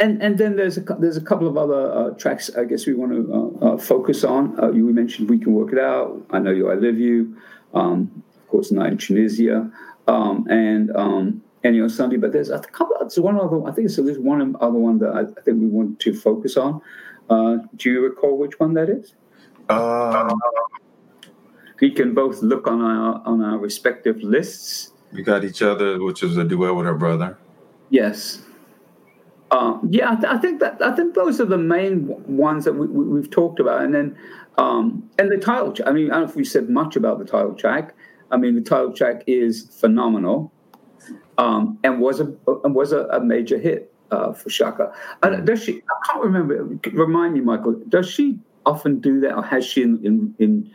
and 0.00 0.22
and 0.22 0.38
then 0.38 0.56
there's 0.56 0.78
a 0.78 0.80
there's 0.80 1.16
a 1.16 1.20
couple 1.20 1.48
of 1.48 1.56
other 1.56 1.92
uh, 1.92 2.10
tracks. 2.10 2.50
I 2.56 2.64
guess 2.64 2.86
we 2.86 2.94
want 2.94 3.12
to 3.12 3.58
uh, 3.62 3.66
uh, 3.66 3.78
focus 3.78 4.24
on. 4.24 4.58
Uh, 4.60 4.70
you 4.70 4.84
mentioned 4.92 5.28
"We 5.28 5.38
Can 5.38 5.54
Work 5.54 5.72
It 5.72 5.78
Out." 5.78 6.24
I 6.30 6.38
know 6.38 6.50
you. 6.50 6.70
I 6.70 6.74
live 6.74 6.98
you. 6.98 7.36
Um, 7.74 8.22
of 8.36 8.48
course, 8.48 8.70
"Night 8.70 8.92
in 8.92 8.98
Tunisia," 8.98 9.70
um, 10.06 10.46
and 10.48 10.94
um, 10.96 11.42
Any 11.64 11.80
Old 11.80 11.92
Sunday, 11.92 12.16
but 12.16 12.32
there's 12.32 12.50
a 12.50 12.60
couple. 12.60 12.96
There's 13.00 13.18
one 13.18 13.38
other. 13.38 13.62
I 13.66 13.72
think 13.72 13.86
it's 13.86 13.96
there's 13.96 14.18
one 14.18 14.56
other 14.60 14.78
one 14.78 14.98
that 14.98 15.10
I, 15.10 15.20
I 15.22 15.42
think 15.42 15.60
we 15.60 15.66
want 15.66 16.00
to 16.00 16.14
focus 16.14 16.56
on. 16.56 16.80
Uh, 17.28 17.58
do 17.76 17.90
you 17.90 18.00
recall 18.02 18.38
which 18.38 18.58
one 18.58 18.74
that 18.74 18.88
is? 18.88 19.14
Uh, 19.68 20.32
we 21.80 21.90
can 21.90 22.14
both 22.14 22.42
look 22.42 22.66
on 22.66 22.80
our 22.80 23.22
on 23.24 23.42
our 23.42 23.58
respective 23.58 24.22
lists. 24.22 24.92
We 25.12 25.22
got 25.22 25.44
each 25.44 25.62
other, 25.62 26.02
which 26.02 26.22
is 26.22 26.36
a 26.36 26.44
duet 26.44 26.74
with 26.74 26.86
her 26.86 26.94
brother. 26.94 27.38
Yes. 27.90 28.42
Um, 29.50 29.88
yeah, 29.90 30.12
I, 30.12 30.14
th- 30.16 30.26
I, 30.26 30.38
think 30.38 30.60
that 30.60 30.82
I 30.82 30.94
think 30.94 31.14
those 31.14 31.40
are 31.40 31.46
the 31.46 31.56
main 31.56 32.06
ones 32.26 32.64
that 32.64 32.74
we, 32.74 33.18
have 33.18 33.30
talked 33.30 33.60
about, 33.60 33.82
and 33.82 33.94
then 33.94 34.16
um, 34.58 35.08
and 35.18 35.30
the 35.30 35.38
title. 35.38 35.74
I 35.86 35.92
mean, 35.92 36.10
I 36.10 36.14
don't 36.14 36.24
know 36.24 36.28
if 36.28 36.36
we 36.36 36.44
said 36.44 36.68
much 36.68 36.96
about 36.96 37.18
the 37.18 37.24
title 37.24 37.54
track. 37.54 37.94
I 38.30 38.36
mean, 38.36 38.56
the 38.56 38.60
title 38.60 38.92
track 38.92 39.22
is 39.26 39.70
phenomenal, 39.80 40.52
um, 41.38 41.78
and 41.82 42.00
was 42.00 42.20
a 42.20 42.26
was 42.46 42.92
a, 42.92 43.04
a 43.06 43.20
major 43.20 43.58
hit 43.58 43.90
uh, 44.10 44.34
for 44.34 44.50
Chaka. 44.50 44.92
Mm. 45.22 45.46
does 45.46 45.62
she? 45.62 45.78
I 45.78 46.06
can't 46.06 46.24
remember. 46.24 46.78
Remind 46.92 47.32
me, 47.32 47.40
Michael. 47.40 47.80
Does 47.88 48.10
she 48.10 48.38
often 48.66 49.00
do 49.00 49.20
that, 49.20 49.34
or 49.34 49.42
has 49.42 49.64
she 49.64 49.82
in 49.82 50.04
in, 50.04 50.34
in 50.38 50.70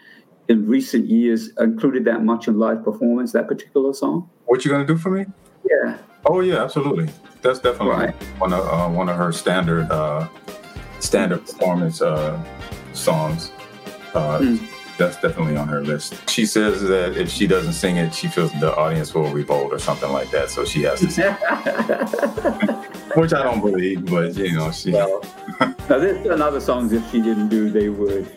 in 0.48 0.68
recent 0.68 1.06
years 1.06 1.52
included 1.60 2.06
that 2.06 2.24
much 2.24 2.48
in 2.48 2.58
live 2.58 2.84
performance, 2.84 3.34
that 3.34 3.48
particular 3.48 3.94
song? 3.94 4.30
What 4.46 4.66
you 4.66 4.72
gonna 4.72 4.86
do 4.86 4.98
for 4.98 5.12
me? 5.12 5.26
Yeah. 5.70 5.98
Oh 6.26 6.40
yeah, 6.40 6.64
absolutely. 6.64 7.10
That's 7.42 7.60
definitely 7.60 8.06
right. 8.06 8.14
one 8.40 8.54
of 8.54 8.66
uh, 8.66 8.90
one 8.90 9.10
of 9.10 9.18
her 9.18 9.32
standard 9.32 9.92
uh, 9.92 10.28
standard 11.00 11.46
performance 11.46 12.02
uh, 12.02 12.42
songs. 12.94 13.52
Mm. 14.14 14.70
That's 14.98 15.20
definitely 15.20 15.58
on 15.58 15.68
her 15.68 15.82
list. 15.82 16.30
She 16.30 16.46
says 16.46 16.84
that 16.84 17.18
if 17.18 17.30
she 17.30 17.48
doesn't 17.48 17.74
sing 17.74 17.98
it, 17.98 18.14
she 18.14 18.28
feels 18.28 18.52
the 18.60 18.76
audience 18.76 19.14
will 19.16 19.28
revolt 19.30 19.74
or 19.74 19.80
something 19.80 20.12
like 20.12 20.30
that. 20.30 20.52
So 20.52 20.66
she 20.66 20.84
has 20.84 21.00
to 21.00 21.10
sing. 21.10 21.34
Which 23.16 23.34
I 23.34 23.42
don't 23.44 23.60
believe, 23.60 24.06
but 24.06 24.36
you 24.36 24.56
know, 24.56 24.72
she. 24.72 24.92
Well, 24.92 25.24
now 25.60 25.98
there's 25.98 26.26
another 26.28 26.60
songs 26.60 26.94
if 26.94 27.10
she 27.12 27.22
didn't 27.22 27.50
do, 27.50 27.72
they 27.72 27.90
would 27.90 28.32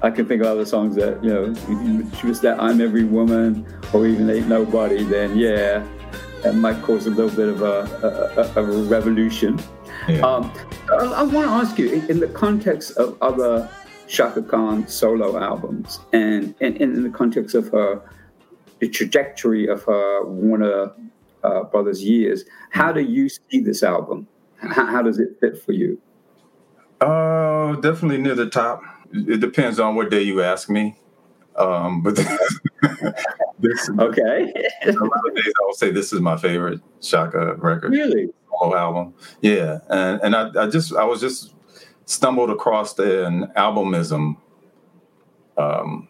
I 0.00 0.10
can 0.10 0.26
think 0.26 0.42
of 0.42 0.46
other 0.46 0.64
songs 0.64 0.94
that, 0.94 1.22
you 1.24 1.30
know, 1.30 2.10
she 2.20 2.28
was 2.28 2.40
that 2.42 2.60
I'm 2.62 2.80
Every 2.80 3.02
Woman 3.02 3.66
or 3.92 4.06
even 4.06 4.30
Ain't 4.30 4.46
Nobody, 4.48 5.02
then 5.02 5.36
yeah, 5.36 5.84
that 6.42 6.54
might 6.54 6.82
cause 6.82 7.06
a 7.06 7.10
little 7.10 7.30
bit 7.30 7.48
of 7.48 7.62
a, 7.62 8.52
a, 8.56 8.62
a 8.62 8.64
revolution. 8.84 9.60
Yeah. 10.08 10.20
Um, 10.20 10.52
I, 10.90 11.04
I 11.04 11.22
want 11.22 11.48
to 11.48 11.52
ask 11.52 11.78
you, 11.78 11.92
in, 11.92 12.10
in, 12.10 12.20
the 12.20 12.28
context 12.28 12.96
of 12.96 13.20
other 13.22 13.68
Chaka 14.06 14.42
Khan 14.42 14.86
solo 14.88 15.38
albums 15.38 16.00
and, 16.12 16.54
and, 16.60 16.80
and, 16.80 16.96
in 16.96 17.02
the 17.02 17.10
context 17.10 17.54
of 17.54 17.68
her, 17.68 18.00
the 18.78 18.88
trajectory 18.88 19.66
of 19.66 19.84
her 19.84 20.24
Warner 20.24 20.92
uh, 21.42 21.64
Brothers 21.64 22.02
years, 22.02 22.44
how 22.70 22.92
do 22.92 23.00
you 23.00 23.28
see 23.28 23.60
this 23.60 23.82
album? 23.82 24.28
How, 24.56 24.86
how 24.86 25.02
does 25.02 25.18
it 25.18 25.38
fit 25.40 25.62
for 25.62 25.72
you? 25.72 26.00
Uh, 27.00 27.74
definitely 27.76 28.18
near 28.18 28.34
the 28.34 28.48
top 28.48 28.82
it 29.12 29.40
depends 29.40 29.80
on 29.80 29.94
what 29.94 30.10
day 30.10 30.22
you 30.22 30.42
ask 30.42 30.68
me. 30.68 30.96
Um, 31.56 32.02
but 32.02 32.18
this, 33.60 33.90
okay, 33.98 34.52
a 34.82 34.92
lot 34.92 35.28
of 35.28 35.34
days 35.34 35.52
I 35.60 35.64
will 35.64 35.74
say 35.74 35.90
this 35.90 36.12
is 36.12 36.20
my 36.20 36.36
favorite 36.36 36.80
Chaka 37.00 37.54
record. 37.56 37.92
Really, 37.92 38.28
whole 38.48 38.76
album. 38.76 39.14
Yeah, 39.40 39.78
and 39.88 40.20
and 40.22 40.36
I, 40.36 40.64
I 40.64 40.68
just 40.68 40.94
I 40.94 41.04
was 41.04 41.20
just 41.20 41.54
stumbled 42.04 42.50
across 42.50 42.98
an 42.98 43.52
albumism 43.56 44.36
um, 45.56 46.08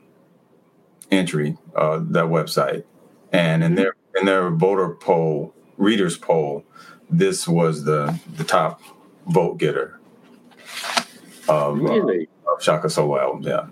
entry 1.11 1.56
uh, 1.74 1.98
that 2.11 2.26
website, 2.26 2.84
and 3.32 3.62
in 3.62 3.72
mm-hmm. 3.72 3.82
their 3.82 3.96
in 4.18 4.26
their 4.26 4.50
voter 4.50 4.94
poll, 4.94 5.54
readers 5.76 6.16
poll, 6.16 6.64
this 7.11 7.46
was 7.48 7.84
the 7.84 8.18
the 8.37 8.44
top 8.44 8.80
vote 9.26 9.58
getter. 9.58 9.98
Of, 11.48 11.78
uh, 11.78 11.82
really. 11.82 12.28
Uh, 12.46 12.58
Chaka 12.61 12.90
solo 12.90 13.18
albums. 13.18 13.46
Yeah. 13.46 13.66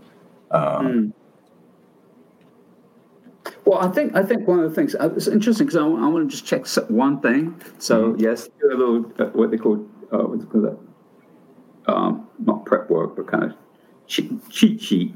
Um, 0.50 0.86
mm. 0.86 1.12
Well, 3.66 3.80
I 3.80 3.88
think 3.88 4.14
I 4.14 4.22
think 4.22 4.46
one 4.46 4.60
of 4.60 4.70
the 4.70 4.74
things 4.74 4.94
uh, 4.94 5.10
it's 5.16 5.26
interesting 5.26 5.66
because 5.66 5.76
I, 5.76 5.82
I, 5.84 6.08
want 6.08 6.30
to 6.30 6.36
just 6.36 6.46
check 6.46 6.66
one 6.88 7.20
thing. 7.20 7.60
So 7.78 8.12
mm-hmm. 8.12 8.20
yes, 8.20 8.48
do 8.60 8.68
a 8.68 8.76
little 8.76 9.12
uh, 9.18 9.30
what 9.32 9.50
they 9.50 9.56
call 9.58 9.84
uh, 10.12 10.18
what 10.18 10.38
they 10.38 10.46
call 10.46 10.62
that? 10.62 10.78
Um, 11.92 12.28
not 12.38 12.64
prep 12.64 12.88
work, 12.88 13.16
but 13.16 13.26
kind 13.26 13.42
of 13.42 13.54
cheat, 14.06 14.48
cheat 14.50 14.80
sheet. 14.80 15.14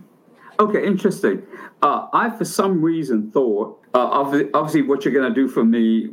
Okay, 0.58 0.84
interesting. 0.84 1.44
Uh, 1.80 2.08
I 2.12 2.30
for 2.30 2.44
some 2.44 2.82
reason 2.82 3.30
thought 3.30 3.80
uh, 3.94 3.98
obviously, 3.98 4.50
obviously 4.52 4.82
what 4.82 5.04
you're 5.04 5.14
going 5.14 5.32
to 5.32 5.34
do 5.34 5.48
for 5.48 5.64
me, 5.64 6.08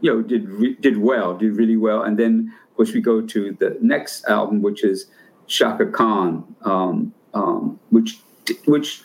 you 0.00 0.12
know, 0.12 0.22
did 0.22 0.48
re- 0.48 0.76
did 0.80 0.98
well, 0.98 1.36
did 1.36 1.56
really 1.56 1.76
well, 1.76 2.02
and 2.02 2.18
then 2.18 2.52
of 2.70 2.76
course 2.76 2.92
we 2.92 3.00
go 3.00 3.20
to 3.20 3.56
the 3.58 3.76
next 3.80 4.24
album, 4.26 4.62
which 4.62 4.84
is 4.84 5.06
Chaka 5.46 5.86
Khan, 5.86 6.56
um, 6.62 7.14
um, 7.34 7.78
which 7.90 8.18
which 8.66 9.02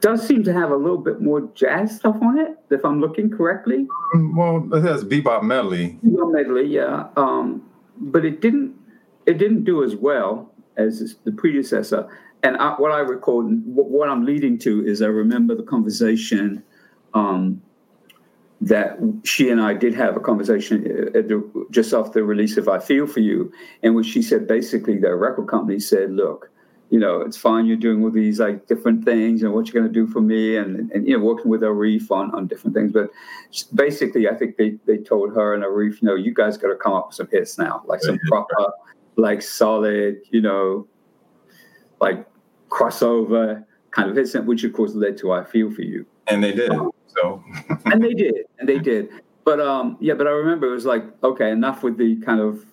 does 0.00 0.26
seem 0.26 0.42
to 0.44 0.52
have 0.52 0.70
a 0.70 0.76
little 0.76 0.98
bit 0.98 1.20
more 1.20 1.50
jazz 1.54 1.96
stuff 1.96 2.16
on 2.22 2.38
it, 2.38 2.56
if 2.70 2.84
I'm 2.84 3.00
looking 3.00 3.30
correctly. 3.30 3.86
Well, 4.14 4.68
it 4.72 4.82
has 4.82 5.04
bebop 5.04 5.42
medley. 5.42 5.98
Bebop 6.04 6.32
medley, 6.32 6.66
yeah. 6.66 7.08
Um, 7.16 7.62
but 7.98 8.24
it 8.24 8.40
didn't 8.40 8.74
it 9.26 9.38
didn't 9.38 9.64
do 9.64 9.82
as 9.82 9.96
well 9.96 10.52
as 10.76 11.16
the 11.24 11.32
predecessor. 11.32 12.08
And 12.42 12.56
I, 12.58 12.74
what 12.74 12.92
I 12.92 13.00
recall, 13.00 13.42
what 13.44 14.08
I'm 14.08 14.24
leading 14.24 14.58
to 14.58 14.86
is 14.86 15.02
I 15.02 15.06
remember 15.06 15.54
the 15.54 15.62
conversation 15.62 16.62
um, 17.14 17.60
that 18.60 18.98
she 19.24 19.50
and 19.50 19.60
I 19.60 19.74
did 19.74 19.94
have 19.94 20.16
a 20.16 20.20
conversation 20.20 20.84
the, 20.84 21.66
just 21.70 21.92
after 21.92 22.20
the 22.20 22.24
release 22.24 22.56
of 22.56 22.68
I 22.68 22.78
Feel 22.78 23.06
For 23.06 23.20
You, 23.20 23.52
in 23.82 23.94
which 23.94 24.06
she 24.06 24.22
said 24.22 24.46
basically 24.46 24.98
the 24.98 25.14
record 25.14 25.48
company 25.48 25.80
said, 25.80 26.12
look, 26.12 26.50
you 26.90 26.98
know, 26.98 27.20
it's 27.20 27.36
fine 27.36 27.66
you're 27.66 27.76
doing 27.76 28.02
all 28.04 28.10
these 28.10 28.38
like 28.38 28.66
different 28.66 29.04
things 29.04 29.42
and 29.42 29.52
what 29.52 29.66
you're 29.66 29.80
going 29.80 29.92
to 29.92 29.92
do 29.92 30.06
for 30.06 30.20
me 30.20 30.56
and, 30.56 30.90
and 30.92 31.06
you 31.06 31.18
know, 31.18 31.24
working 31.24 31.50
with 31.50 31.62
Arif 31.62 32.10
on, 32.10 32.32
on 32.34 32.46
different 32.46 32.76
things. 32.76 32.92
But 32.92 33.10
basically, 33.74 34.28
I 34.28 34.34
think 34.34 34.56
they, 34.56 34.78
they 34.86 34.98
told 34.98 35.34
her 35.34 35.54
and 35.54 35.64
Arif, 35.64 36.00
you 36.00 36.08
know, 36.08 36.14
you 36.14 36.32
guys 36.32 36.56
got 36.56 36.68
to 36.68 36.76
come 36.76 36.92
up 36.92 37.08
with 37.08 37.16
some 37.16 37.28
hits 37.30 37.58
now, 37.58 37.82
like 37.86 38.00
some 38.02 38.18
proper, 38.28 38.72
like 39.16 39.42
solid, 39.42 40.20
you 40.30 40.40
know, 40.40 40.86
like 42.00 42.26
crossover 42.70 43.64
kind 43.90 44.10
of 44.10 44.16
hits, 44.16 44.34
which 44.34 44.62
of 44.62 44.72
course 44.72 44.94
led 44.94 45.16
to 45.18 45.32
I 45.32 45.44
Feel 45.44 45.72
For 45.72 45.82
You. 45.82 46.06
And 46.28 46.42
they 46.42 46.52
did. 46.52 46.70
So 47.06 47.42
and 47.86 48.02
they 48.02 48.14
did, 48.14 48.34
and 48.58 48.68
they 48.68 48.78
did. 48.78 49.08
But 49.44 49.60
um, 49.60 49.96
yeah, 50.00 50.14
but 50.14 50.26
I 50.26 50.30
remember 50.30 50.68
it 50.68 50.74
was 50.74 50.86
like, 50.86 51.04
okay, 51.22 51.50
enough 51.50 51.82
with 51.82 51.96
the 51.96 52.16
kind 52.16 52.40
of 52.40 52.64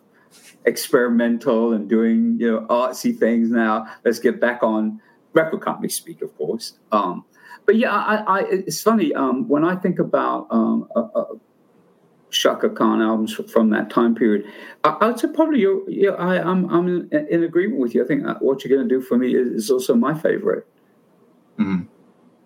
experimental 0.65 1.73
and 1.73 1.89
doing 1.89 2.37
you 2.39 2.51
know 2.51 2.65
artsy 2.67 3.17
things. 3.17 3.49
Now 3.49 3.87
let's 4.03 4.19
get 4.19 4.39
back 4.39 4.63
on 4.63 5.01
record 5.33 5.61
company 5.61 5.89
speak, 5.89 6.21
of 6.21 6.35
course. 6.37 6.79
Um, 6.91 7.25
but 7.65 7.75
yeah, 7.75 7.91
I, 7.91 8.15
I, 8.15 8.43
it's 8.49 8.81
funny 8.81 9.13
um, 9.13 9.47
when 9.47 9.63
I 9.63 9.75
think 9.75 9.99
about 9.99 10.47
um, 10.51 10.87
uh, 10.95 11.07
uh, 11.15 11.25
Chaka 12.29 12.69
Khan 12.69 13.01
albums 13.01 13.33
from 13.33 13.69
that 13.69 13.89
time 13.89 14.15
period. 14.15 14.45
I, 14.83 14.89
I 14.89 15.07
would 15.07 15.19
say 15.19 15.29
probably 15.33 15.61
you're, 15.61 15.89
yeah, 15.89 16.11
I, 16.11 16.37
am 16.37 16.65
I'm, 16.65 16.69
I'm 16.69 16.87
in, 17.11 17.27
in, 17.29 17.43
agreement 17.43 17.79
with 17.79 17.95
you. 17.95 18.03
I 18.03 18.07
think 18.07 18.25
uh, 18.25 18.35
what 18.39 18.63
you're 18.63 18.75
going 18.75 18.87
to 18.87 18.93
do 18.93 19.01
for 19.01 19.17
me 19.17 19.33
is, 19.33 19.47
is 19.47 19.71
also 19.71 19.95
my 19.95 20.13
favorite. 20.13 20.67
Mm-hmm 21.57 21.92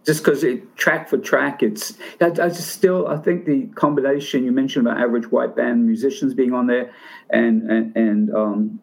just 0.08 0.24
because 0.24 0.42
it 0.42 0.76
track 0.78 1.10
for 1.10 1.18
track, 1.18 1.62
it's 1.62 1.98
I, 2.22 2.28
I, 2.28 2.48
just 2.48 2.70
still 2.70 3.10
I 3.10 3.18
think 3.18 3.46
the 3.46 3.68
combination 3.76 4.46
you 4.46 4.54
mentioned 4.54 4.88
about 4.88 5.02
average 5.02 5.30
white 5.32 5.54
band 5.54 5.86
musicians 5.86 6.34
being 6.34 6.54
on 6.54 6.68
there, 6.68 6.94
and 7.30 7.70
and, 7.70 7.96
and 7.96 8.34
um, 8.34 8.80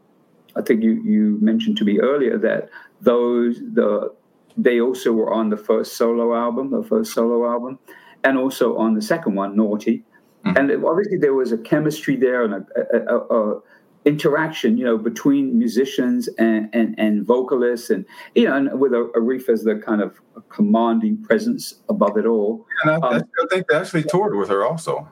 I 0.55 0.61
think 0.61 0.83
you 0.83 1.03
you 1.03 1.39
mentioned 1.41 1.79
to 1.79 1.85
me 1.85 1.99
earlier 1.99 2.37
that 2.39 2.69
those 3.01 3.59
the 3.73 4.15
they 4.59 4.81
also 4.81 5.13
were 5.13 5.33
on 5.33 5.49
the 5.49 5.57
first 5.57 5.97
solo 5.97 6.35
album, 6.35 6.71
the 6.71 6.83
first 6.83 7.15
solo 7.15 7.51
album, 7.51 7.79
and 8.23 8.37
also 8.37 8.77
on 8.77 8.93
the 8.93 9.03
second 9.03 9.35
one, 9.35 9.57
Naughty, 9.57 10.05
mm-hmm. 10.45 10.59
and 10.59 10.85
obviously 10.85 11.17
there 11.17 11.33
was 11.33 11.53
a 11.53 11.59
chemistry 11.59 12.17
there 12.17 12.45
and 12.45 12.53
a, 12.53 12.67
a, 12.93 13.17
a, 13.17 13.55
a 13.57 13.61
interaction, 14.05 14.77
you 14.77 14.85
know, 14.85 14.99
between 14.99 15.59
musicians 15.59 16.29
and, 16.39 16.69
and, 16.73 16.95
and 16.99 17.27
vocalists, 17.27 17.91
and 17.91 18.05
you 18.35 18.45
know, 18.45 18.57
and 18.57 18.81
with 18.81 18.93
Arif 18.93 19.49
as 19.49 19.65
the 19.65 19.77
kind 19.77 20.03
of 20.03 20.21
commanding 20.49 21.23
presence 21.23 21.77
above 21.89 22.17
it 22.17 22.27
all. 22.27 22.67
And 22.83 22.91
I, 22.91 22.95
um, 22.97 23.15
I 23.15 23.47
think 23.51 23.69
they 23.69 23.77
actually 23.77 24.05
toured 24.05 24.37
with 24.37 24.49
her 24.49 24.65
also. 24.65 25.09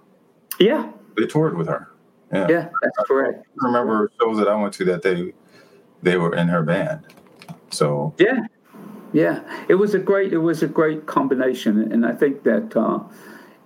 Yeah, 0.59 0.91
they 1.17 1.27
toured 1.27 1.57
with 1.57 1.69
her. 1.69 1.89
Yeah, 2.33 2.47
yeah 2.49 2.69
that's 2.83 3.09
correct. 3.09 3.47
I 3.63 3.67
remember 3.67 4.11
shows 4.21 4.39
that 4.39 4.49
I 4.49 4.55
went 4.55 4.75
to 4.75 4.85
that 4.87 5.03
they 5.03 5.33
they 6.03 6.17
were 6.17 6.35
in 6.35 6.49
her 6.49 6.63
band. 6.63 7.07
So 7.71 8.15
yeah, 8.19 8.41
yeah, 9.13 9.65
it 9.69 9.75
was 9.75 9.95
a 9.95 9.99
great 9.99 10.33
it 10.33 10.39
was 10.39 10.63
a 10.63 10.69
great 10.69 11.07
combination, 11.07 11.93
and 11.93 12.05
I 12.05 12.13
think 12.13 12.43
that 12.45 12.77
uh, 12.77 13.01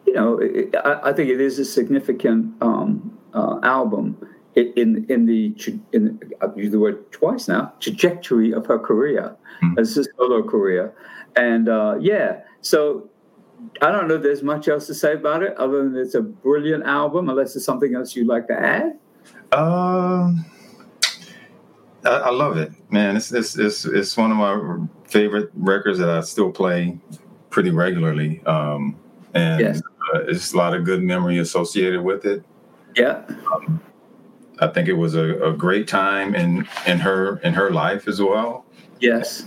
you 0.07 0.13
know 0.13 0.39
it, 0.39 0.75
I, 0.85 1.11
I, 1.11 1.13
think 1.13 1.31
it 1.31 1.41
is 1.41 1.59
a 1.59 1.65
significant 1.65 2.55
um, 2.61 3.19
uh, 3.35 3.59
album 3.63 4.17
in 4.57 5.07
in 5.09 5.27
the 5.27 5.55
in 5.93 6.19
I've 6.41 6.57
used 6.57 6.73
the 6.73 6.79
word 6.79 7.11
twice 7.13 7.47
now 7.47 7.73
trajectory 7.79 8.53
of 8.53 8.67
her 8.67 8.79
career 8.79 9.37
mm-hmm. 9.63 9.79
as 9.79 9.97
a 9.97 10.05
solo 10.17 10.43
career, 10.43 10.95
and 11.37 11.69
uh, 11.69 11.97
yeah, 12.01 12.41
so 12.63 13.11
I 13.83 13.91
don't 13.91 14.09
know 14.09 14.15
if 14.15 14.23
there's 14.23 14.43
much 14.43 14.69
else 14.69 14.87
to 14.87 14.95
say 14.95 15.13
about 15.13 15.43
it 15.43 15.57
other 15.57 15.85
than 15.85 15.97
it's 15.97 16.15
a 16.15 16.23
brilliant 16.23 16.85
album, 16.85 17.29
unless 17.29 17.55
there's 17.55 17.65
something 17.65 17.95
else 17.95 18.17
you'd 18.17 18.27
like 18.27 18.47
to 18.49 18.59
add. 18.59 18.99
Um, 19.53 20.45
I, 22.05 22.09
I, 22.09 22.31
love 22.31 22.57
it, 22.57 22.73
man. 22.91 23.17
It's, 23.17 23.33
it's, 23.33 23.57
it's, 23.59 23.85
it's 23.85 24.17
one 24.17 24.31
of 24.31 24.37
my 24.37 24.87
favorite 25.09 25.51
records 25.55 25.99
that 25.99 26.09
I 26.09 26.21
still 26.23 26.51
play 26.51 26.99
pretty 27.51 27.71
regularly. 27.71 28.43
Um, 28.45 28.97
and 29.35 29.61
yes. 29.61 29.83
uh, 30.15 30.21
it's 30.27 30.53
a 30.53 30.57
lot 30.57 30.75
of 30.75 30.85
good 30.85 31.03
memory 31.03 31.39
associated 31.39 32.03
with 32.03 32.25
it. 32.25 32.45
Yeah. 32.97 33.25
Um, 33.55 33.81
I 34.59 34.69
think 34.69 34.89
it 34.89 34.95
was 34.95 35.15
a, 35.15 35.39
a, 35.43 35.53
great 35.53 35.87
time 35.87 36.35
in, 36.35 36.67
in 36.87 36.99
her 37.01 37.39
in 37.39 37.55
her 37.55 37.71
life 37.71 38.09
as 38.09 38.21
well. 38.21 38.65
Yes. 39.01 39.45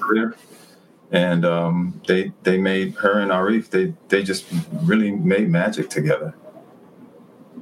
And 1.11 1.45
um, 1.45 1.99
they 2.07 2.31
they 2.43 2.57
made 2.57 2.93
her 2.95 3.19
and 3.19 3.31
Arif 3.31 3.69
they 3.69 3.93
they 4.09 4.21
just 4.21 4.45
really 4.83 5.11
made 5.11 5.49
magic 5.49 5.89
together. 5.89 6.35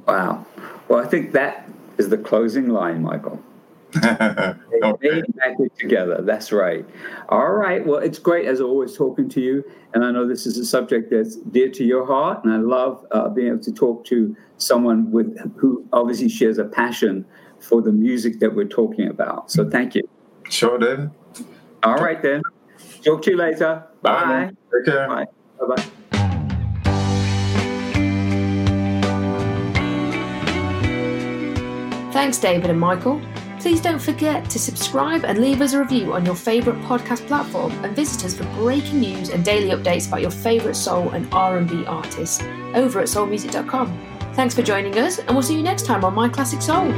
Wow. 0.06 0.46
Well, 0.88 1.04
I 1.04 1.06
think 1.06 1.32
that 1.32 1.68
is 1.96 2.10
the 2.10 2.18
closing 2.18 2.68
line, 2.68 3.02
Michael. 3.02 3.42
Okay. 3.96 4.58
They 5.00 5.22
made 5.58 5.70
together. 5.78 6.20
That's 6.22 6.52
right. 6.52 6.86
All 7.28 7.52
right. 7.52 7.86
Well, 7.86 7.98
it's 7.98 8.18
great 8.18 8.46
as 8.46 8.60
always 8.60 8.96
talking 8.96 9.28
to 9.30 9.40
you, 9.40 9.64
and 9.94 10.04
I 10.04 10.10
know 10.10 10.26
this 10.26 10.46
is 10.46 10.58
a 10.58 10.64
subject 10.64 11.10
that's 11.10 11.36
dear 11.36 11.70
to 11.70 11.84
your 11.84 12.06
heart, 12.06 12.44
and 12.44 12.52
I 12.52 12.58
love 12.58 13.04
uh, 13.10 13.28
being 13.28 13.48
able 13.48 13.60
to 13.60 13.72
talk 13.72 14.04
to 14.06 14.36
someone 14.58 15.10
with 15.10 15.38
who 15.56 15.86
obviously 15.92 16.28
shares 16.28 16.58
a 16.58 16.64
passion 16.64 17.24
for 17.60 17.80
the 17.82 17.92
music 17.92 18.40
that 18.40 18.54
we're 18.54 18.68
talking 18.68 19.08
about. 19.08 19.50
So 19.50 19.68
thank 19.68 19.94
you. 19.94 20.08
Sure, 20.50 20.78
David. 20.78 21.10
All 21.82 21.96
right 21.96 22.20
then. 22.22 22.42
Talk 23.04 23.22
to 23.22 23.30
you 23.30 23.36
later. 23.36 23.84
Bye. 24.02 24.24
Bye. 24.24 24.50
Take 24.74 24.84
care. 24.86 25.08
Bye. 25.08 25.26
Bye. 25.66 25.84
Thanks, 32.12 32.38
David 32.38 32.70
and 32.70 32.80
Michael. 32.80 33.20
Please 33.60 33.80
don't 33.80 34.00
forget 34.00 34.48
to 34.50 34.58
subscribe 34.58 35.24
and 35.24 35.40
leave 35.40 35.60
us 35.60 35.72
a 35.72 35.80
review 35.80 36.12
on 36.12 36.24
your 36.24 36.36
favourite 36.36 36.80
podcast 36.82 37.26
platform 37.26 37.72
and 37.84 37.94
visit 37.94 38.24
us 38.24 38.34
for 38.34 38.44
breaking 38.54 39.00
news 39.00 39.30
and 39.30 39.44
daily 39.44 39.70
updates 39.70 40.06
about 40.06 40.20
your 40.20 40.30
favourite 40.30 40.76
soul 40.76 41.10
and 41.10 41.28
R&B 41.32 41.84
artists 41.86 42.42
over 42.74 43.00
at 43.00 43.08
soulmusic.com. 43.08 43.98
Thanks 44.34 44.54
for 44.54 44.62
joining 44.62 44.96
us 44.98 45.18
and 45.18 45.30
we'll 45.30 45.42
see 45.42 45.56
you 45.56 45.62
next 45.62 45.86
time 45.86 46.04
on 46.04 46.14
My 46.14 46.28
Classic 46.28 46.62
Soul. 46.62 46.92